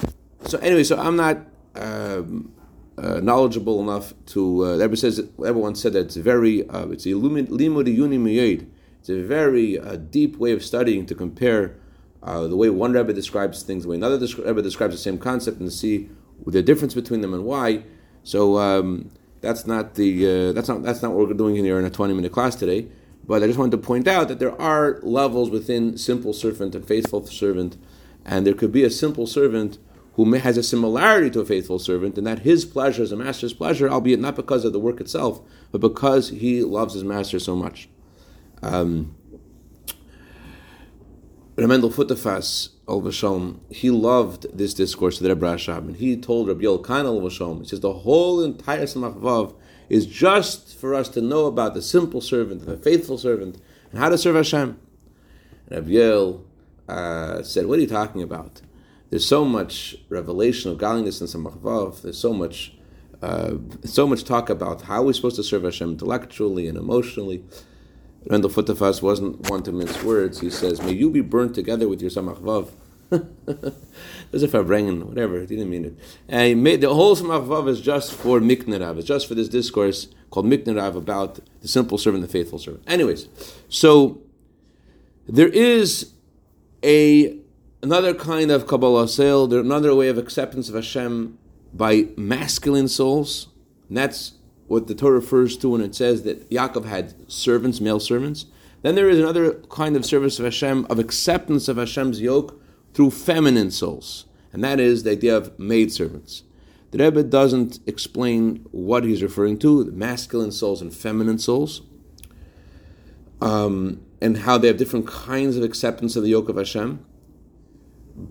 so 0.45 0.59
anyway, 0.59 0.85
so 0.85 0.99
I'm 0.99 1.17
not 1.17 1.39
um, 1.75 2.53
uh, 2.97 3.21
knowledgeable 3.21 3.81
enough 3.81 4.13
to. 4.27 4.65
Uh, 4.65 4.69
everyone 4.75 4.97
says 4.97 5.21
everyone 5.47 5.75
said 5.75 5.93
that 5.93 6.07
it's 6.07 6.17
very 6.17 6.69
uh, 6.69 6.89
it's 6.89 7.07
a 7.07 7.11
limud 7.11 8.67
it's 8.99 9.09
a 9.09 9.23
very 9.23 9.79
uh, 9.79 9.97
deep 9.97 10.37
way 10.37 10.53
of 10.53 10.65
studying 10.65 11.07
to 11.07 11.15
compare 11.15 11.77
uh, 12.23 12.47
the 12.47 12.57
way 12.57 12.71
one 12.71 12.93
Rebbe 12.93 13.13
describes 13.13 13.63
things, 13.63 13.85
the 13.85 13.91
way 13.91 13.97
another 13.97 14.19
Rebbe 14.19 14.63
describes 14.63 14.95
the 14.95 15.01
same 15.01 15.19
concept, 15.19 15.59
and 15.59 15.71
to 15.71 15.75
see 15.75 16.09
the 16.47 16.63
difference 16.63 16.95
between 16.95 17.21
them 17.21 17.35
and 17.35 17.45
why. 17.45 17.85
So 18.25 18.59
um, 18.59 19.11
that's 19.41 19.67
not 19.67 19.95
the 19.95 20.49
uh, 20.49 20.53
that's 20.53 20.69
not 20.69 20.83
that's 20.83 21.03
not 21.03 21.13
what 21.13 21.29
we're 21.29 21.35
doing 21.35 21.57
here 21.57 21.79
in 21.79 21.85
a 21.85 21.91
twenty 21.91 22.15
minute 22.15 22.33
class 22.33 22.55
today. 22.55 22.89
But 23.27 23.43
I 23.43 23.47
just 23.47 23.59
wanted 23.59 23.73
to 23.73 23.79
point 23.79 24.09
out 24.09 24.29
that 24.29 24.39
there 24.39 24.59
are 24.61 25.01
levels 25.03 25.51
within 25.51 25.99
simple 25.99 26.33
servant 26.33 26.75
and 26.75 26.85
faithful 26.87 27.27
servant, 27.27 27.77
and 28.25 28.47
there 28.47 28.55
could 28.55 28.73
be 28.73 28.85
a 28.85 28.91
simple 28.91 29.27
servant 29.27 29.79
who 30.15 30.33
has 30.33 30.57
a 30.57 30.63
similarity 30.63 31.31
to 31.31 31.41
a 31.41 31.45
faithful 31.45 31.79
servant, 31.79 32.19
and 32.19 32.27
that 32.27 32.41
his 32.41 32.65
pleasure 32.65 33.03
is 33.03 33.13
a 33.13 33.17
master's 33.17 33.53
pleasure, 33.53 33.89
albeit 33.89 34.19
not 34.19 34.35
because 34.35 34.65
of 34.65 34.73
the 34.73 34.81
work 34.81 35.01
itself, 35.01 35.41
but 35.71 35.81
because 35.81 36.31
he 36.31 36.63
loves 36.63 36.95
his 36.95 37.05
master 37.05 37.39
so 37.39 37.55
much. 37.55 37.89
Um, 38.63 39.15
Ramendel 41.59 41.93
Futerfas 41.93 42.69
Al 42.89 43.03
Vashom, 43.03 43.59
he 43.69 43.91
loved 43.91 44.47
this 44.57 44.75
discourse 44.75 45.17
of 45.21 45.25
the 45.25 45.35
Rebbe 45.35 45.59
and 45.69 45.97
he 45.97 46.17
told 46.17 46.47
Rabbi 46.47 46.63
Yoel 46.63 46.89
Al 46.89 47.21
Vashom, 47.21 47.63
he 47.63 47.67
says 47.67 47.81
the 47.81 47.93
whole 47.93 48.41
entire 48.41 48.85
Samach 48.85 49.55
is 49.89 50.07
just 50.07 50.77
for 50.79 50.95
us 50.95 51.09
to 51.09 51.21
know 51.21 51.47
about 51.47 51.75
the 51.75 51.83
simple 51.83 52.21
servant, 52.21 52.65
the 52.65 52.77
faithful 52.77 53.19
servant, 53.19 53.61
and 53.91 53.99
how 53.99 54.09
to 54.09 54.17
serve 54.17 54.37
Hashem. 54.37 54.79
And 55.67 55.77
Rabbi 55.79 55.91
Yoel 55.91 56.43
uh, 56.89 57.43
said, 57.43 57.67
"What 57.67 57.81
are 57.81 57.83
you 57.83 57.89
talking 57.89 58.23
about? 58.23 58.61
There's 59.11 59.27
so 59.27 59.45
much 59.45 59.97
revelation 60.09 60.71
of 60.71 60.79
godliness 60.79 61.21
in 61.21 61.27
Samach 61.27 62.03
There's 62.03 62.19
so 62.19 62.33
much, 62.33 62.75
uh, 63.21 63.55
so 63.85 64.07
much 64.07 64.23
talk 64.23 64.49
about 64.49 64.83
how 64.83 65.03
we're 65.03 65.13
supposed 65.13 65.37
to 65.37 65.43
serve 65.43 65.65
Hashem 65.65 65.91
intellectually 65.91 66.69
and 66.69 66.79
emotionally." 66.79 67.43
Randall 68.29 68.51
Futerfas 68.51 69.01
wasn't 69.01 69.49
one 69.49 69.63
to 69.63 69.73
mince 69.73 70.03
words. 70.03 70.41
He 70.41 70.51
says, 70.51 70.83
May 70.83 70.93
you 70.93 71.09
be 71.09 71.23
burnt 71.23 71.55
together 71.55 71.89
with 71.89 72.03
your 72.03 72.11
Samach 72.11 72.41
Vav. 72.41 72.71
As 74.35 74.43
if 74.43 74.53
I'm 74.53 74.67
bringing 74.67 75.07
whatever, 75.09 75.41
he 75.41 75.47
didn't 75.47 75.71
mean 75.71 75.87
it. 75.87 75.95
And 76.29 76.63
made, 76.63 76.83
the 76.83 76.93
whole 76.93 77.17
Samach 77.17 77.47
Vav 77.47 77.69
is 77.69 77.81
just 77.81 78.13
for 78.13 78.39
Miknerav, 78.39 78.99
it's 78.99 79.07
just 79.07 79.27
for 79.27 79.35
this 79.35 79.49
discourse 79.49 80.09
called 80.31 80.45
Miknerav 80.45 80.95
about 80.95 81.41
the 81.63 81.69
simple 81.69 81.97
servant, 81.97 82.21
the 82.21 82.29
faithful 82.29 82.59
servant. 82.59 82.85
Anyways, 82.87 83.29
so 83.71 84.21
there 85.27 85.49
is 85.49 86.13
a 86.85 87.39
another 87.83 88.13
kind 88.13 88.51
of 88.51 88.67
Kabbalas 88.67 89.19
ol, 89.19 89.53
another 89.55 89.95
way 89.95 90.09
of 90.09 90.19
acceptance 90.19 90.69
of 90.69 90.75
Hashem 90.75 91.39
by 91.73 92.09
masculine 92.17 92.89
souls, 92.89 93.49
and 93.89 93.97
that's 93.97 94.33
what 94.69 94.87
the 94.87 94.95
Torah 94.95 95.17
refers 95.17 95.57
to 95.57 95.71
when 95.71 95.81
it 95.81 95.95
says 95.95 96.23
that 96.23 96.49
Yaakov 96.51 96.85
had 96.85 97.31
servants, 97.31 97.81
male 97.81 97.99
servants. 97.99 98.47
Then 98.83 98.95
there 98.95 99.09
is 99.09 99.19
another 99.19 99.55
kind 99.71 99.97
of 99.97 100.07
service 100.07 100.39
of 100.39 100.45
Hashem, 100.45 100.87
of 100.89 100.99
acceptance 100.99 101.67
of 101.69 101.79
Hashem's 101.79 102.21
yoke 102.21 102.61
through 102.95 103.11
feminine 103.11 103.71
souls, 103.71 104.27
and 104.53 104.63
that 104.63 104.79
is 104.79 105.03
the 105.03 105.13
idea 105.13 105.37
of 105.37 105.59
maid 105.59 105.93
servants. 105.93 106.45
The 106.91 106.99
Rebbe 106.99 107.23
doesn't 107.23 107.81
explain 107.87 108.67
what 108.71 109.05
he's 109.05 109.23
referring 109.23 109.59
to, 109.59 109.87
masculine 109.87 110.53
souls 110.53 110.81
and 110.81 110.95
feminine 110.95 111.39
souls, 111.39 111.83
um, 113.41 114.01
and 114.21 114.39
how 114.39 114.59
they 114.59 114.69
have 114.69 114.77
different 114.77 115.07
kinds 115.07 115.57
of 115.57 115.63
acceptance 115.63 116.17
of 116.17 116.23
the 116.23 116.31
yoke 116.31 116.49
of 116.49 116.57
Hashem. 116.57 117.05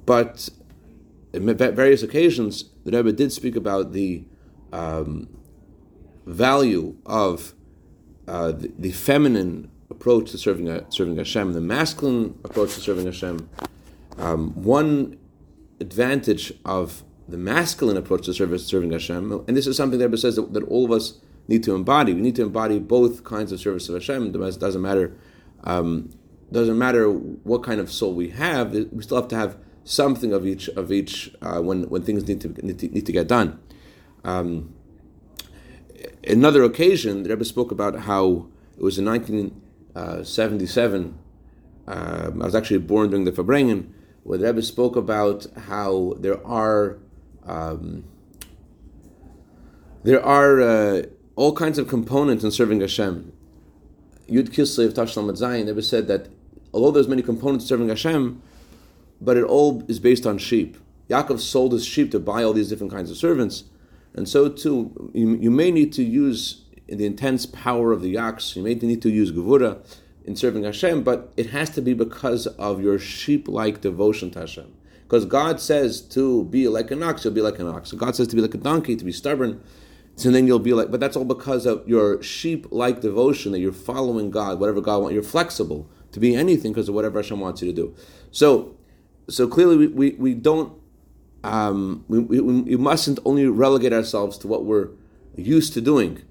But 0.05 0.49
in 1.33 1.55
various 1.55 2.03
occasions, 2.03 2.65
the 2.83 2.91
Rebbe 2.91 3.11
did 3.11 3.31
speak 3.31 3.55
about 3.55 3.93
the 3.93 4.25
um, 4.73 5.36
value 6.27 6.95
of 7.05 7.53
uh, 8.27 8.51
the, 8.51 8.71
the, 8.77 8.91
feminine 8.91 9.71
approach 9.89 10.31
to 10.31 10.37
serving 10.37 10.69
uh, 10.69 10.83
serving 10.89 11.15
Hashem, 11.15 11.53
the 11.53 11.61
masculine 11.61 12.37
approach 12.43 12.73
to 12.75 12.81
serving 12.81 13.05
Hashem. 13.05 13.49
Um, 14.17 14.51
one 14.61 15.17
advantage 15.79 16.53
of 16.65 17.03
the 17.29 17.37
masculine 17.37 17.97
approach 17.97 18.25
to 18.25 18.33
service, 18.33 18.65
serving 18.65 18.91
Hashem, 18.91 19.31
and 19.47 19.55
this 19.55 19.67
is 19.67 19.77
something 19.77 19.99
that 19.99 20.17
says 20.17 20.35
that, 20.35 20.53
that, 20.53 20.63
all 20.63 20.85
of 20.85 20.91
us 20.91 21.19
need 21.47 21.63
to 21.63 21.75
embody. 21.75 22.13
We 22.13 22.21
need 22.21 22.35
to 22.35 22.43
embody 22.43 22.79
both 22.79 23.23
kinds 23.23 23.51
of 23.51 23.59
service 23.59 23.87
of 23.87 23.95
Hashem. 23.95 24.35
It 24.35 24.59
doesn't 24.59 24.81
matter. 24.81 25.15
Um, 25.63 26.11
doesn't 26.51 26.77
matter 26.77 27.09
what 27.09 27.63
kind 27.63 27.79
of 27.79 27.91
soul 27.91 28.13
we 28.13 28.29
have. 28.29 28.71
We 28.71 29.03
still 29.03 29.17
have 29.17 29.27
to 29.29 29.35
have 29.35 29.57
something 29.83 30.33
of 30.33 30.45
each 30.45 30.67
of 30.69 30.91
each 30.91 31.33
uh, 31.41 31.61
when 31.61 31.83
when 31.89 32.03
things 32.03 32.27
need 32.27 32.41
to 32.41 32.49
need 32.65 32.79
to, 32.79 32.87
need 32.87 33.05
to 33.05 33.11
get 33.11 33.27
done. 33.27 33.59
Um, 34.23 34.73
another 36.27 36.63
occasion, 36.63 37.23
the 37.23 37.29
Rebbe 37.29 37.45
spoke 37.45 37.71
about 37.71 38.01
how 38.01 38.47
it 38.77 38.83
was 38.83 38.99
in 38.99 39.05
1977. 39.05 41.17
Um, 41.87 42.41
I 42.41 42.45
was 42.45 42.55
actually 42.55 42.79
born 42.79 43.09
during 43.09 43.25
the 43.25 43.31
Farbrengen, 43.31 43.89
where 44.23 44.37
the 44.37 44.47
Rebbe 44.47 44.61
spoke 44.61 44.95
about 44.95 45.47
how 45.67 46.15
there 46.19 46.45
are 46.45 46.97
um, 47.45 48.03
there 50.03 50.23
are 50.23 50.61
uh, 50.61 51.03
all 51.35 51.53
kinds 51.53 51.77
of 51.77 51.87
components 51.87 52.43
in 52.43 52.51
serving 52.51 52.81
Hashem. 52.81 53.31
Yud 54.29 54.49
Kislev 54.49 54.93
Tashlam 54.93 55.29
Zayin, 55.31 55.67
Rebbe 55.67 55.81
said 55.81 56.07
that 56.07 56.27
although 56.73 56.91
there's 56.91 57.07
many 57.07 57.21
components 57.21 57.65
serving 57.65 57.89
Hashem, 57.89 58.41
but 59.21 59.37
it 59.37 59.43
all 59.43 59.83
is 59.87 59.99
based 59.99 60.25
on 60.25 60.37
sheep. 60.37 60.77
Yaakov 61.09 61.39
sold 61.39 61.71
his 61.71 61.85
sheep 61.85 62.11
to 62.11 62.19
buy 62.19 62.43
all 62.43 62.53
these 62.53 62.69
different 62.69 62.91
kinds 62.91 63.09
of 63.09 63.17
servants. 63.17 63.63
And 64.17 64.27
so 64.27 64.49
too, 64.49 65.11
you, 65.13 65.35
you 65.35 65.51
may 65.51 65.71
need 65.71 65.93
to 65.93 66.03
use 66.03 66.65
the 66.87 67.05
intense 67.05 67.45
power 67.45 67.91
of 67.91 68.01
the 68.01 68.09
yaks, 68.09 68.55
you 68.55 68.63
may 68.63 68.73
need 68.73 69.01
to 69.03 69.09
use 69.09 69.31
gevura 69.31 69.85
in 70.25 70.35
serving 70.35 70.63
Hashem, 70.63 71.03
but 71.03 71.31
it 71.37 71.47
has 71.51 71.69
to 71.71 71.81
be 71.81 71.93
because 71.93 72.47
of 72.47 72.81
your 72.81 72.97
sheep-like 72.97 73.81
devotion 73.81 74.31
to 74.31 74.39
Hashem. 74.39 74.73
Because 75.03 75.25
God 75.25 75.61
says 75.61 76.01
to 76.01 76.45
be 76.45 76.67
like 76.67 76.91
an 76.91 77.03
ox, 77.03 77.23
you'll 77.23 77.33
be 77.33 77.41
like 77.41 77.59
an 77.59 77.67
ox. 77.67 77.91
God 77.93 78.15
says 78.15 78.27
to 78.29 78.35
be 78.35 78.41
like 78.41 78.53
a 78.53 78.57
donkey, 78.57 78.95
to 78.95 79.05
be 79.05 79.11
stubborn, 79.11 79.61
so 80.15 80.31
then 80.31 80.47
you'll 80.47 80.57
be 80.59 80.73
like, 80.73 80.89
but 80.89 80.99
that's 80.99 81.15
all 81.15 81.23
because 81.23 81.67
of 81.67 81.87
your 81.87 82.21
sheep-like 82.23 83.01
devotion 83.01 83.51
that 83.51 83.59
you're 83.59 83.71
following 83.71 84.31
God, 84.31 84.59
whatever 84.59 84.81
God 84.81 85.03
wants. 85.03 85.13
You're 85.13 85.23
flexible 85.23 85.87
to 86.11 86.19
be 86.19 86.35
anything 86.35 86.71
because 86.71 86.89
of 86.89 86.95
whatever 86.95 87.19
Hashem 87.19 87.39
wants 87.39 87.61
you 87.61 87.71
to 87.71 87.75
do. 87.75 87.95
So, 88.31 88.75
so 89.29 89.47
clearly 89.47 89.77
we, 89.77 89.87
we, 89.87 90.09
we 90.11 90.33
don't 90.33 90.73
um, 91.47 92.03
we, 92.09 92.19
we, 92.19 92.41
we, 92.41 92.75
mustn't 92.75 93.19
only 93.23 93.45
relegate 93.47 93.93
ourselves 93.93 94.37
to 94.39 94.47
what 94.47 94.65
we're 94.65 94.89
used 95.37 95.73
to 95.73 95.81
doing. 95.81 96.21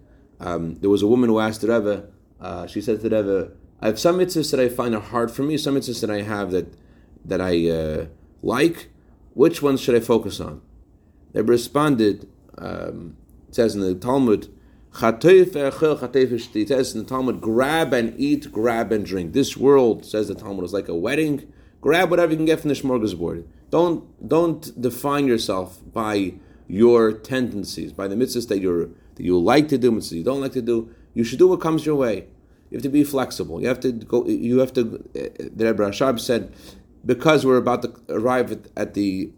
Um, 0.40 0.74
there 0.76 0.90
was 0.90 1.00
a 1.00 1.06
woman 1.06 1.30
who 1.30 1.40
asked 1.40 1.62
the 1.62 1.68
Rebbe, 1.68 2.08
uh, 2.38 2.66
she 2.66 2.82
said 2.82 3.00
to 3.00 3.08
the 3.08 3.16
Rebbe, 3.16 3.52
I 3.80 3.86
have 3.86 3.98
some 3.98 4.18
mitzvahs 4.18 4.50
that 4.50 4.60
I 4.60 4.68
find 4.68 4.94
are 4.94 5.00
hard 5.00 5.30
for 5.30 5.42
me, 5.42 5.56
some 5.56 5.74
mitzvahs 5.74 6.02
that 6.02 6.10
I 6.10 6.20
have 6.20 6.50
that, 6.50 6.74
that 7.24 7.40
I 7.40 7.68
uh, 7.70 8.06
like. 8.42 8.88
Which 9.32 9.62
ones 9.62 9.80
should 9.80 9.94
I 9.94 10.00
focus 10.00 10.38
on? 10.38 10.60
The 11.32 11.40
Rebbe 11.40 11.52
responded, 11.52 12.28
um, 12.58 13.16
it 13.48 13.54
says 13.54 13.74
in 13.74 13.80
the 13.80 13.94
Talmud, 13.94 14.52
it 15.02 15.22
says 16.68 16.94
in 16.94 17.02
the 17.02 17.08
Talmud, 17.08 17.40
grab 17.40 17.94
and 17.94 18.14
eat, 18.20 18.52
grab 18.52 18.92
and 18.92 19.04
drink. 19.06 19.32
This 19.32 19.56
world, 19.56 20.04
says 20.04 20.28
the 20.28 20.34
Talmud, 20.34 20.64
is 20.64 20.74
like 20.74 20.88
a 20.88 20.94
wedding. 20.94 21.50
Grab 21.80 22.10
whatever 22.10 22.32
you 22.32 22.36
can 22.36 22.46
get 22.46 22.60
from 22.60 22.68
the 22.68 22.74
smorgasbord. 22.74 23.44
Don't 23.70 24.28
don't 24.28 24.80
define 24.80 25.26
yourself 25.26 25.80
by 25.92 26.34
your 26.68 27.12
tendencies, 27.12 27.92
by 27.92 28.08
the 28.08 28.16
mitzvahs 28.16 28.48
that 28.48 28.60
you're 28.60 28.86
that 29.14 29.22
you 29.22 29.38
like 29.38 29.68
to 29.68 29.78
do, 29.78 29.92
mitzvahs 29.92 30.12
you 30.12 30.24
don't 30.24 30.40
like 30.40 30.52
to 30.52 30.62
do. 30.62 30.90
You 31.14 31.24
should 31.24 31.38
do 31.38 31.48
what 31.48 31.60
comes 31.60 31.86
your 31.86 31.96
way. 31.96 32.26
You 32.70 32.76
have 32.76 32.82
to 32.82 32.88
be 32.88 33.04
flexible. 33.04 33.60
You 33.60 33.68
have 33.68 33.80
to 33.80 33.92
go. 33.92 34.26
You 34.26 34.58
have 34.58 34.72
to. 34.74 34.82
The 35.12 35.66
Rebbe 35.66 35.82
Rashab 35.88 36.20
said, 36.20 36.52
because 37.04 37.46
we're 37.46 37.56
about 37.56 37.82
to 37.82 37.94
arrive 38.08 38.52
at, 38.52 38.66
at 38.76 38.94
the 38.94 39.32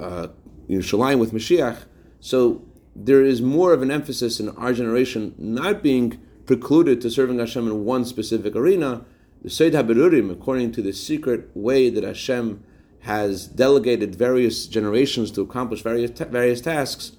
uh, 0.00 0.28
with 0.68 1.32
Mashiach, 1.32 1.84
so 2.20 2.64
there 2.96 3.22
is 3.22 3.42
more 3.42 3.72
of 3.72 3.82
an 3.82 3.90
emphasis 3.90 4.40
in 4.40 4.48
our 4.50 4.72
generation 4.72 5.34
not 5.38 5.82
being 5.82 6.20
precluded 6.46 7.00
to 7.00 7.10
serving 7.10 7.38
Hashem 7.38 7.66
in 7.66 7.84
one 7.84 8.04
specific 8.04 8.54
arena. 8.54 9.04
The 9.42 9.50
Seyd 9.50 9.72
HaBerurim, 9.72 10.30
according 10.30 10.72
to 10.72 10.82
the 10.82 10.92
secret 10.92 11.50
way 11.54 11.90
that 11.90 12.02
Hashem 12.02 12.64
has 13.04 13.46
delegated 13.46 14.14
various 14.14 14.66
generations 14.66 15.30
to 15.32 15.40
accomplish 15.40 15.82
various 15.82 16.10
various 16.10 16.60
tasks, 16.60 17.12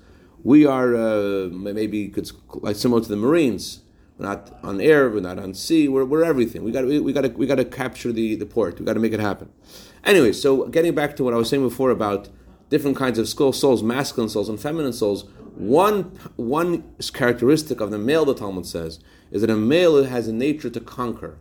we 0.43 0.65
are 0.65 0.95
uh, 0.95 1.47
maybe 1.51 2.09
could, 2.09 2.29
like 2.55 2.75
similar 2.75 3.01
to 3.01 3.09
the 3.09 3.15
Marines. 3.15 3.81
We're 4.17 4.27
not 4.27 4.57
on 4.63 4.79
air, 4.79 5.09
we're 5.09 5.19
not 5.19 5.39
on 5.39 5.53
sea, 5.53 5.87
we're, 5.89 6.05
we're 6.05 6.23
everything. 6.23 6.63
We 6.63 6.71
got 6.71 6.85
we, 6.85 6.99
we 6.99 7.11
got 7.13 7.21
to 7.21 7.29
we 7.29 7.45
got 7.45 7.55
to 7.55 7.65
capture 7.65 8.11
the, 8.11 8.35
the 8.35 8.45
port. 8.45 8.79
We 8.79 8.85
got 8.85 8.93
to 8.93 8.99
make 8.99 9.13
it 9.13 9.19
happen. 9.19 9.49
Anyway, 10.03 10.31
so 10.31 10.67
getting 10.67 10.95
back 10.95 11.15
to 11.17 11.23
what 11.23 11.33
I 11.33 11.37
was 11.37 11.49
saying 11.49 11.63
before 11.63 11.89
about 11.89 12.29
different 12.69 12.97
kinds 12.97 13.19
of 13.19 13.27
souls, 13.27 13.83
masculine 13.83 14.29
souls 14.29 14.49
and 14.49 14.59
feminine 14.59 14.93
souls. 14.93 15.25
One 15.55 16.17
one 16.35 16.83
characteristic 17.13 17.79
of 17.79 17.91
the 17.91 17.97
male, 17.97 18.25
the 18.25 18.33
Talmud 18.33 18.65
says, 18.65 18.99
is 19.31 19.41
that 19.41 19.49
a 19.49 19.55
male 19.55 20.03
has 20.03 20.27
a 20.27 20.33
nature 20.33 20.69
to 20.69 20.79
conquer, 20.79 21.37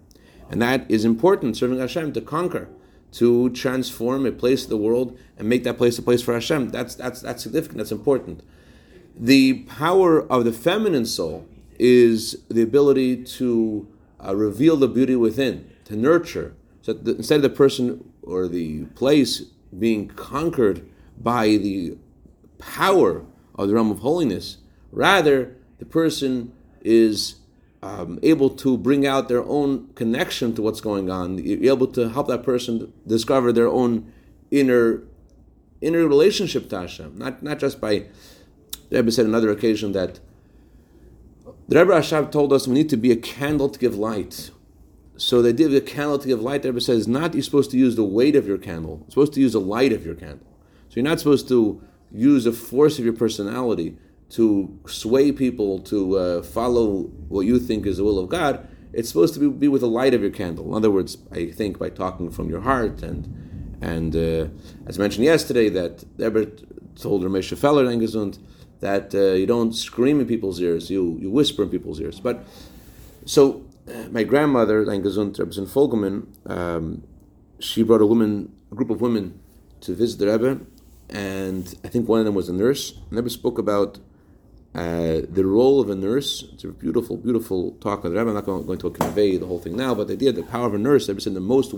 and 0.50 0.62
that 0.62 0.88
is 0.90 1.04
important. 1.04 1.56
Serving 1.56 1.78
Hashem 1.78 2.12
to 2.12 2.20
conquer, 2.20 2.68
to 3.14 3.50
transform 3.50 4.26
a 4.26 4.32
place 4.32 4.64
of 4.64 4.70
the 4.70 4.76
world 4.76 5.18
and 5.38 5.48
make 5.48 5.64
that 5.64 5.78
place 5.78 5.98
a 5.98 6.02
place 6.02 6.22
for 6.22 6.34
Hashem. 6.34 6.70
That's 6.70 6.94
that's 6.94 7.20
that's 7.20 7.42
significant. 7.42 7.78
That's 7.78 7.92
important. 7.92 8.42
The 9.16 9.62
power 9.64 10.30
of 10.30 10.44
the 10.44 10.52
feminine 10.52 11.06
soul 11.06 11.46
is 11.78 12.42
the 12.48 12.62
ability 12.62 13.24
to 13.24 13.88
uh, 14.24 14.34
reveal 14.34 14.76
the 14.76 14.88
beauty 14.88 15.14
within, 15.16 15.70
to 15.84 15.96
nurture. 15.96 16.54
So 16.82 16.92
the, 16.92 17.16
instead 17.16 17.36
of 17.36 17.42
the 17.42 17.50
person 17.50 18.12
or 18.22 18.48
the 18.48 18.84
place 18.96 19.42
being 19.78 20.08
conquered 20.08 20.88
by 21.20 21.56
the 21.56 21.96
power 22.58 23.24
of 23.54 23.68
the 23.68 23.74
realm 23.74 23.90
of 23.90 24.00
holiness. 24.00 24.58
Rather, 24.90 25.56
the 25.78 25.84
person 25.84 26.52
is 26.80 27.36
um, 27.84 28.18
able 28.22 28.48
to 28.48 28.78
bring 28.78 29.06
out 29.06 29.28
their 29.28 29.44
own 29.44 29.88
connection 29.94 30.54
to 30.54 30.62
what's 30.62 30.80
going 30.80 31.10
on. 31.10 31.36
You're 31.36 31.74
able 31.74 31.88
to 31.88 32.08
help 32.08 32.28
that 32.28 32.42
person 32.42 32.94
discover 33.06 33.52
their 33.52 33.68
own 33.68 34.10
inner 34.50 35.02
inner 35.82 36.08
relationship 36.08 36.70
to 36.70 36.80
Hashem. 36.80 37.18
Not 37.18 37.42
not 37.42 37.58
just 37.58 37.82
by 37.82 38.06
the 38.88 38.96
Rebbe 38.96 39.12
said 39.12 39.26
another 39.26 39.50
occasion 39.50 39.92
that 39.92 40.18
the 41.68 41.78
Rebbe 41.78 41.92
Rashab 41.92 42.32
told 42.32 42.54
us 42.54 42.66
we 42.66 42.72
need 42.72 42.88
to 42.88 42.96
be 42.96 43.12
a 43.12 43.16
candle 43.16 43.68
to 43.68 43.78
give 43.78 43.96
light. 43.96 44.50
So 45.18 45.42
the 45.42 45.50
idea 45.50 45.66
of 45.66 45.74
a 45.74 45.80
candle 45.82 46.18
to 46.18 46.26
give 46.26 46.40
light, 46.40 46.62
the 46.62 46.70
Rebbe 46.70 46.80
says, 46.80 47.06
not 47.06 47.34
you're 47.34 47.42
supposed 47.42 47.70
to 47.72 47.78
use 47.78 47.96
the 47.96 48.04
weight 48.04 48.34
of 48.34 48.48
your 48.48 48.58
candle. 48.58 49.00
You're 49.02 49.10
supposed 49.10 49.34
to 49.34 49.40
use 49.40 49.52
the 49.52 49.60
light 49.60 49.92
of 49.92 50.06
your 50.06 50.14
candle. 50.14 50.46
So 50.88 50.94
you're 50.96 51.04
not 51.04 51.18
supposed 51.18 51.48
to 51.48 51.82
use 52.10 52.44
the 52.44 52.52
force 52.52 52.98
of 52.98 53.04
your 53.04 53.14
personality 53.14 53.98
to 54.34 54.76
sway 54.86 55.30
people 55.30 55.78
to 55.78 56.18
uh, 56.18 56.42
follow 56.42 57.02
what 57.28 57.42
you 57.46 57.60
think 57.60 57.86
is 57.86 57.98
the 57.98 58.04
will 58.04 58.18
of 58.18 58.28
God. 58.28 58.66
It's 58.92 59.08
supposed 59.08 59.34
to 59.34 59.40
be, 59.40 59.48
be, 59.48 59.68
with 59.68 59.82
the 59.82 59.88
light 59.88 60.12
of 60.12 60.22
your 60.22 60.30
candle. 60.30 60.66
In 60.66 60.74
other 60.74 60.90
words, 60.90 61.18
I 61.30 61.52
think 61.52 61.78
by 61.78 61.90
talking 61.90 62.30
from 62.30 62.50
your 62.50 62.60
heart 62.60 63.02
and 63.02 63.20
and 63.80 64.16
uh, 64.16 64.48
as 64.86 64.98
mentioned 64.98 65.24
yesterday, 65.24 65.68
that 65.68 66.04
Ebert 66.18 66.62
told 66.96 67.22
Ramesh 67.22 67.56
Feller 67.56 67.84
Engesund 67.84 68.38
that 68.80 69.14
uh, 69.14 69.34
you 69.34 69.46
don't 69.46 69.72
scream 69.72 70.20
in 70.20 70.26
people's 70.26 70.60
ears, 70.60 70.90
you 70.90 71.16
you 71.20 71.30
whisper 71.30 71.62
in 71.62 71.68
people's 71.68 72.00
ears. 72.00 72.18
But 72.18 72.44
so 73.26 73.64
uh, 73.88 74.08
my 74.10 74.24
grandmother, 74.24 74.84
Engesund 74.84 75.38
Rebbe 75.38 75.52
Folgeman, 75.74 76.26
um, 76.50 77.04
she 77.60 77.84
brought 77.84 78.00
a 78.00 78.06
woman, 78.06 78.52
a 78.72 78.74
group 78.74 78.90
of 78.90 79.00
women, 79.00 79.38
to 79.82 79.94
visit 79.94 80.18
the 80.18 80.26
Rebbe, 80.26 80.60
and 81.10 81.72
I 81.84 81.88
think 81.88 82.08
one 82.08 82.18
of 82.18 82.24
them 82.24 82.34
was 82.34 82.48
a 82.48 82.52
nurse. 82.52 82.98
Never 83.10 83.28
spoke 83.28 83.58
about 83.58 84.00
uh, 84.74 85.20
the 85.28 85.46
role 85.46 85.80
of 85.80 85.88
a 85.88 85.94
nurse. 85.94 86.44
It's 86.52 86.64
a 86.64 86.68
beautiful, 86.68 87.16
beautiful 87.16 87.72
talk 87.80 88.04
of 88.04 88.12
the 88.12 88.18
Rebbe. 88.18 88.30
I'm 88.30 88.34
not 88.34 88.44
going, 88.44 88.78
to 88.78 88.90
convey 88.90 89.36
the 89.36 89.46
whole 89.46 89.60
thing 89.60 89.76
now, 89.76 89.94
but 89.94 90.08
the 90.08 90.14
idea, 90.14 90.32
the 90.32 90.42
power 90.42 90.66
of 90.66 90.74
a 90.74 90.78
nurse. 90.78 91.08
I've 91.08 91.22
said 91.22 91.34
the 91.34 91.40
most 91.40 91.74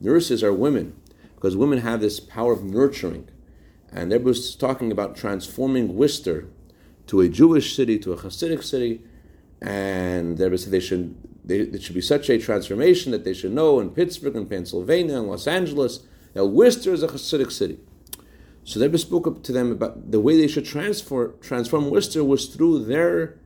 nurses 0.00 0.42
are 0.42 0.52
women 0.52 0.94
because 1.34 1.56
women 1.56 1.80
have 1.80 2.00
this 2.00 2.18
power 2.18 2.52
of 2.52 2.64
nurturing, 2.64 3.28
and 3.92 4.10
Rebbe 4.10 4.24
was 4.24 4.54
talking 4.56 4.90
about 4.90 5.16
transforming 5.16 5.96
Worcester 5.96 6.48
to 7.08 7.20
a 7.20 7.28
Jewish 7.28 7.76
city, 7.76 7.98
to 7.98 8.12
a 8.12 8.16
Hasidic 8.16 8.62
city, 8.62 9.02
and 9.60 10.38
Rebbe 10.38 10.56
said 10.56 10.72
they 10.72 10.80
should. 10.80 11.16
They, 11.44 11.60
it 11.60 11.82
should 11.82 11.94
be 11.94 12.02
such 12.02 12.30
a 12.30 12.38
transformation 12.38 13.12
that 13.12 13.24
they 13.24 13.34
should 13.34 13.52
know 13.52 13.80
in 13.80 13.90
Pittsburgh 13.90 14.36
and 14.36 14.48
Pennsylvania 14.48 15.18
and 15.18 15.28
Los 15.28 15.46
Angeles 15.46 16.00
that 16.34 16.46
Worcester 16.46 16.92
is 16.92 17.02
a 17.02 17.08
Hasidic 17.08 17.50
city. 17.50 17.78
So 18.70 18.78
they 18.78 18.96
spoke 18.98 19.26
up 19.26 19.42
to 19.42 19.52
them 19.52 19.72
about 19.72 20.12
the 20.12 20.20
way 20.20 20.36
they 20.36 20.46
should 20.46 20.64
transfer, 20.64 21.34
transform 21.40 21.90
Worcester 21.90 22.22
was 22.22 22.46
through 22.46 22.84
their 22.84 23.36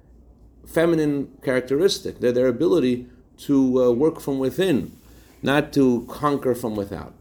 feminine 0.67 1.29
characteristic, 1.43 2.21
their, 2.21 2.33
their 2.33 2.49
ability 2.49 3.07
to 3.39 3.83
uh, 3.83 3.91
work 3.93 4.21
from 4.21 4.39
within, 4.39 4.93
not 5.43 5.73
to 5.73 6.07
conquer 6.11 6.55
from 6.55 6.77
without. 6.77 7.15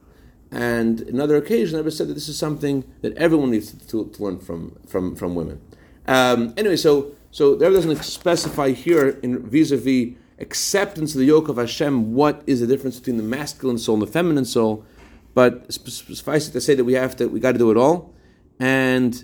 And 0.51 0.99
another 1.01 1.37
occasion, 1.37 1.79
I 1.79 1.89
said 1.89 2.09
that 2.09 2.13
this 2.15 2.27
is 2.27 2.37
something 2.37 2.83
that 3.01 3.15
everyone 3.15 3.51
needs 3.51 3.71
to, 3.71 4.05
to 4.05 4.23
learn 4.23 4.39
from, 4.39 4.77
from, 4.85 5.15
from 5.15 5.33
women. 5.33 5.61
Um, 6.05 6.53
anyway, 6.57 6.75
so 6.75 7.15
so 7.31 7.55
there 7.55 7.71
doesn't 7.71 8.03
specify 8.03 8.71
here 8.71 9.17
in 9.23 9.47
vis-a-vis 9.47 10.15
acceptance 10.39 11.15
of 11.15 11.19
the 11.19 11.25
yoke 11.25 11.47
of 11.47 11.55
Hashem 11.57 12.13
what 12.13 12.43
is 12.45 12.59
the 12.59 12.67
difference 12.67 12.99
between 12.99 13.17
the 13.17 13.23
masculine 13.23 13.79
soul 13.79 13.95
and 13.95 14.03
the 14.03 14.11
feminine 14.11 14.45
soul. 14.45 14.85
But 15.33 15.73
suffice 15.73 16.47
it 16.47 16.51
to 16.51 16.61
say 16.61 16.75
that 16.75 16.83
we 16.83 16.93
have 16.93 17.15
to, 17.17 17.27
we 17.27 17.39
got 17.39 17.53
to 17.53 17.57
do 17.57 17.71
it 17.71 17.77
all, 17.77 18.13
and 18.59 19.23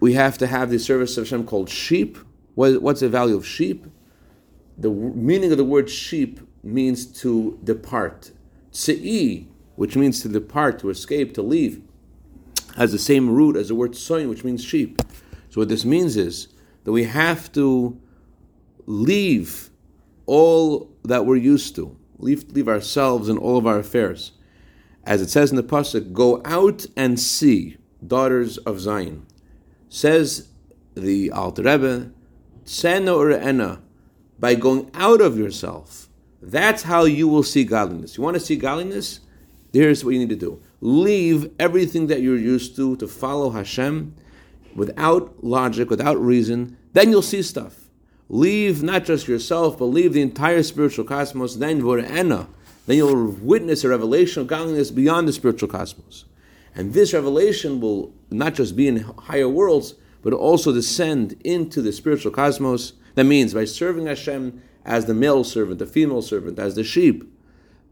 we 0.00 0.12
have 0.12 0.36
to 0.38 0.46
have 0.46 0.70
the 0.70 0.78
service 0.78 1.16
of 1.16 1.24
Hashem 1.24 1.46
called 1.46 1.70
sheep. 1.70 2.18
What, 2.54 2.82
what's 2.82 3.00
the 3.00 3.08
value 3.08 3.36
of 3.36 3.46
sheep? 3.46 3.86
The 4.76 4.90
meaning 4.90 5.52
of 5.52 5.58
the 5.58 5.64
word 5.64 5.88
sheep 5.88 6.40
means 6.62 7.06
to 7.20 7.58
depart. 7.64 8.32
Tse'i, 8.72 9.46
which 9.76 9.96
means 9.96 10.20
to 10.22 10.28
depart, 10.28 10.78
to 10.80 10.90
escape, 10.90 11.32
to 11.34 11.42
leave, 11.42 11.82
has 12.76 12.92
the 12.92 12.98
same 12.98 13.30
root 13.30 13.56
as 13.56 13.68
the 13.68 13.74
word 13.74 13.96
soin, 13.96 14.28
which 14.28 14.44
means 14.44 14.62
sheep. 14.62 15.00
So 15.48 15.60
what 15.60 15.68
this 15.68 15.84
means 15.84 16.16
is 16.16 16.48
that 16.82 16.92
we 16.92 17.04
have 17.04 17.50
to 17.52 17.98
leave 18.86 19.70
all 20.26 20.90
that 21.04 21.24
we're 21.24 21.36
used 21.36 21.76
to, 21.76 21.96
leave, 22.18 22.50
leave 22.50 22.68
ourselves 22.68 23.28
and 23.28 23.38
all 23.38 23.56
of 23.56 23.66
our 23.66 23.78
affairs 23.78 24.32
as 25.06 25.20
it 25.20 25.30
says 25.30 25.50
in 25.50 25.56
the 25.56 25.62
pasuk, 25.62 26.12
"Go 26.12 26.40
out 26.44 26.86
and 26.96 27.18
see, 27.20 27.76
daughters 28.06 28.58
of 28.58 28.80
Zion." 28.80 29.22
Says 29.88 30.48
the 30.94 31.30
Alter 31.30 31.62
Rebbe, 31.62 32.10
"Tsena 32.64 33.78
by 34.38 34.54
going 34.54 34.90
out 34.94 35.20
of 35.20 35.38
yourself. 35.38 36.08
That's 36.42 36.82
how 36.82 37.04
you 37.04 37.28
will 37.28 37.42
see 37.42 37.64
godliness. 37.64 38.16
You 38.16 38.24
want 38.24 38.34
to 38.34 38.40
see 38.40 38.56
godliness? 38.56 39.20
Here's 39.72 40.04
what 40.04 40.14
you 40.14 40.20
need 40.20 40.30
to 40.30 40.36
do: 40.36 40.58
leave 40.80 41.50
everything 41.58 42.06
that 42.08 42.22
you're 42.22 42.36
used 42.36 42.76
to 42.76 42.96
to 42.96 43.06
follow 43.06 43.50
Hashem, 43.50 44.14
without 44.74 45.42
logic, 45.42 45.90
without 45.90 46.20
reason. 46.20 46.76
Then 46.92 47.10
you'll 47.10 47.22
see 47.22 47.42
stuff. 47.42 47.88
Leave 48.28 48.82
not 48.82 49.04
just 49.04 49.28
yourself, 49.28 49.78
but 49.78 49.86
leave 49.86 50.12
the 50.12 50.22
entire 50.22 50.62
spiritual 50.62 51.04
cosmos. 51.04 51.56
Then 51.56 51.82
vor'ena 51.82 52.48
then 52.86 52.96
you'll 52.96 53.30
witness 53.30 53.84
a 53.84 53.88
revelation 53.88 54.42
of 54.42 54.46
godliness 54.46 54.90
beyond 54.90 55.26
the 55.26 55.32
spiritual 55.32 55.68
cosmos. 55.68 56.24
And 56.74 56.92
this 56.92 57.14
revelation 57.14 57.80
will 57.80 58.12
not 58.30 58.54
just 58.54 58.76
be 58.76 58.88
in 58.88 58.98
higher 58.98 59.48
worlds, 59.48 59.94
but 60.22 60.32
also 60.32 60.72
descend 60.72 61.36
into 61.44 61.80
the 61.80 61.92
spiritual 61.92 62.32
cosmos. 62.32 62.94
That 63.14 63.24
means 63.24 63.54
by 63.54 63.64
serving 63.64 64.06
Hashem 64.06 64.62
as 64.84 65.06
the 65.06 65.14
male 65.14 65.44
servant, 65.44 65.78
the 65.78 65.86
female 65.86 66.22
servant, 66.22 66.58
as 66.58 66.74
the 66.74 66.84
sheep, 66.84 67.30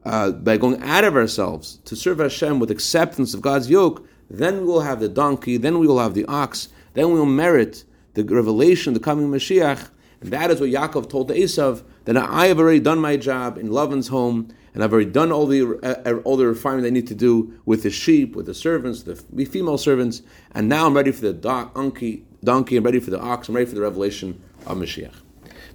uh, 0.04 0.32
by 0.32 0.56
going 0.56 0.82
out 0.82 1.04
of 1.04 1.14
ourselves 1.14 1.78
to 1.84 1.94
serve 1.94 2.18
Hashem 2.18 2.58
with 2.58 2.70
acceptance 2.70 3.34
of 3.34 3.40
God's 3.40 3.70
yoke, 3.70 4.06
then 4.28 4.60
we 4.60 4.64
will 4.64 4.80
have 4.80 5.00
the 5.00 5.08
donkey, 5.08 5.56
then 5.56 5.78
we 5.78 5.86
will 5.86 6.00
have 6.00 6.14
the 6.14 6.24
ox, 6.26 6.68
then 6.94 7.08
we 7.12 7.18
will 7.18 7.26
merit 7.26 7.84
the 8.14 8.24
revelation, 8.24 8.94
the 8.94 9.00
coming 9.00 9.28
Mashiach. 9.28 9.90
And 10.20 10.30
that 10.32 10.50
is 10.50 10.60
what 10.60 10.70
Yaakov 10.70 11.08
told 11.08 11.28
to 11.28 11.34
Esav, 11.34 11.82
that 12.04 12.16
I 12.16 12.46
have 12.46 12.58
already 12.58 12.80
done 12.80 12.98
my 12.98 13.16
job 13.16 13.58
in 13.58 13.70
Lavan's 13.70 14.08
home, 14.08 14.48
and 14.74 14.82
I've 14.82 14.92
already 14.92 15.10
done 15.10 15.30
all 15.32 15.46
the 15.46 15.78
uh, 15.82 16.02
uh, 16.06 16.20
all 16.24 16.36
the 16.36 16.46
refinement 16.46 16.86
I 16.86 16.90
need 16.90 17.06
to 17.08 17.14
do 17.14 17.58
with 17.64 17.82
the 17.82 17.90
sheep, 17.90 18.34
with 18.34 18.46
the 18.46 18.54
servants, 18.54 19.02
the 19.02 19.16
female 19.44 19.78
servants, 19.78 20.22
and 20.52 20.68
now 20.68 20.86
I'm 20.86 20.94
ready 20.94 21.12
for 21.12 21.20
the 21.20 21.32
donkey. 21.32 22.24
Donkey, 22.44 22.76
I'm 22.76 22.84
ready 22.84 22.98
for 22.98 23.10
the 23.10 23.20
ox. 23.20 23.48
I'm 23.48 23.54
ready 23.54 23.66
for 23.66 23.74
the 23.76 23.82
revelation 23.82 24.42
of 24.66 24.78
Mashiach. 24.78 25.14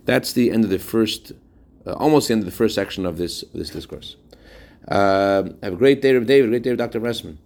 That's 0.06 0.34
the 0.34 0.52
end 0.52 0.64
of 0.64 0.70
the 0.70 0.80
first, 0.80 1.32
uh, 1.86 1.94
almost 1.94 2.28
the 2.28 2.34
end 2.34 2.42
of 2.42 2.46
the 2.46 2.56
first 2.56 2.76
section 2.76 3.06
of 3.06 3.18
this 3.18 3.44
this 3.54 3.70
discourse. 3.70 4.18
Uh, 4.88 5.44
have 5.64 5.74
a 5.74 5.78
great 5.78 6.02
day, 6.02 6.18
David. 6.20 6.50
Great 6.50 6.64
day, 6.64 6.76
Dr. 6.76 7.00
Ressman. 7.00 7.38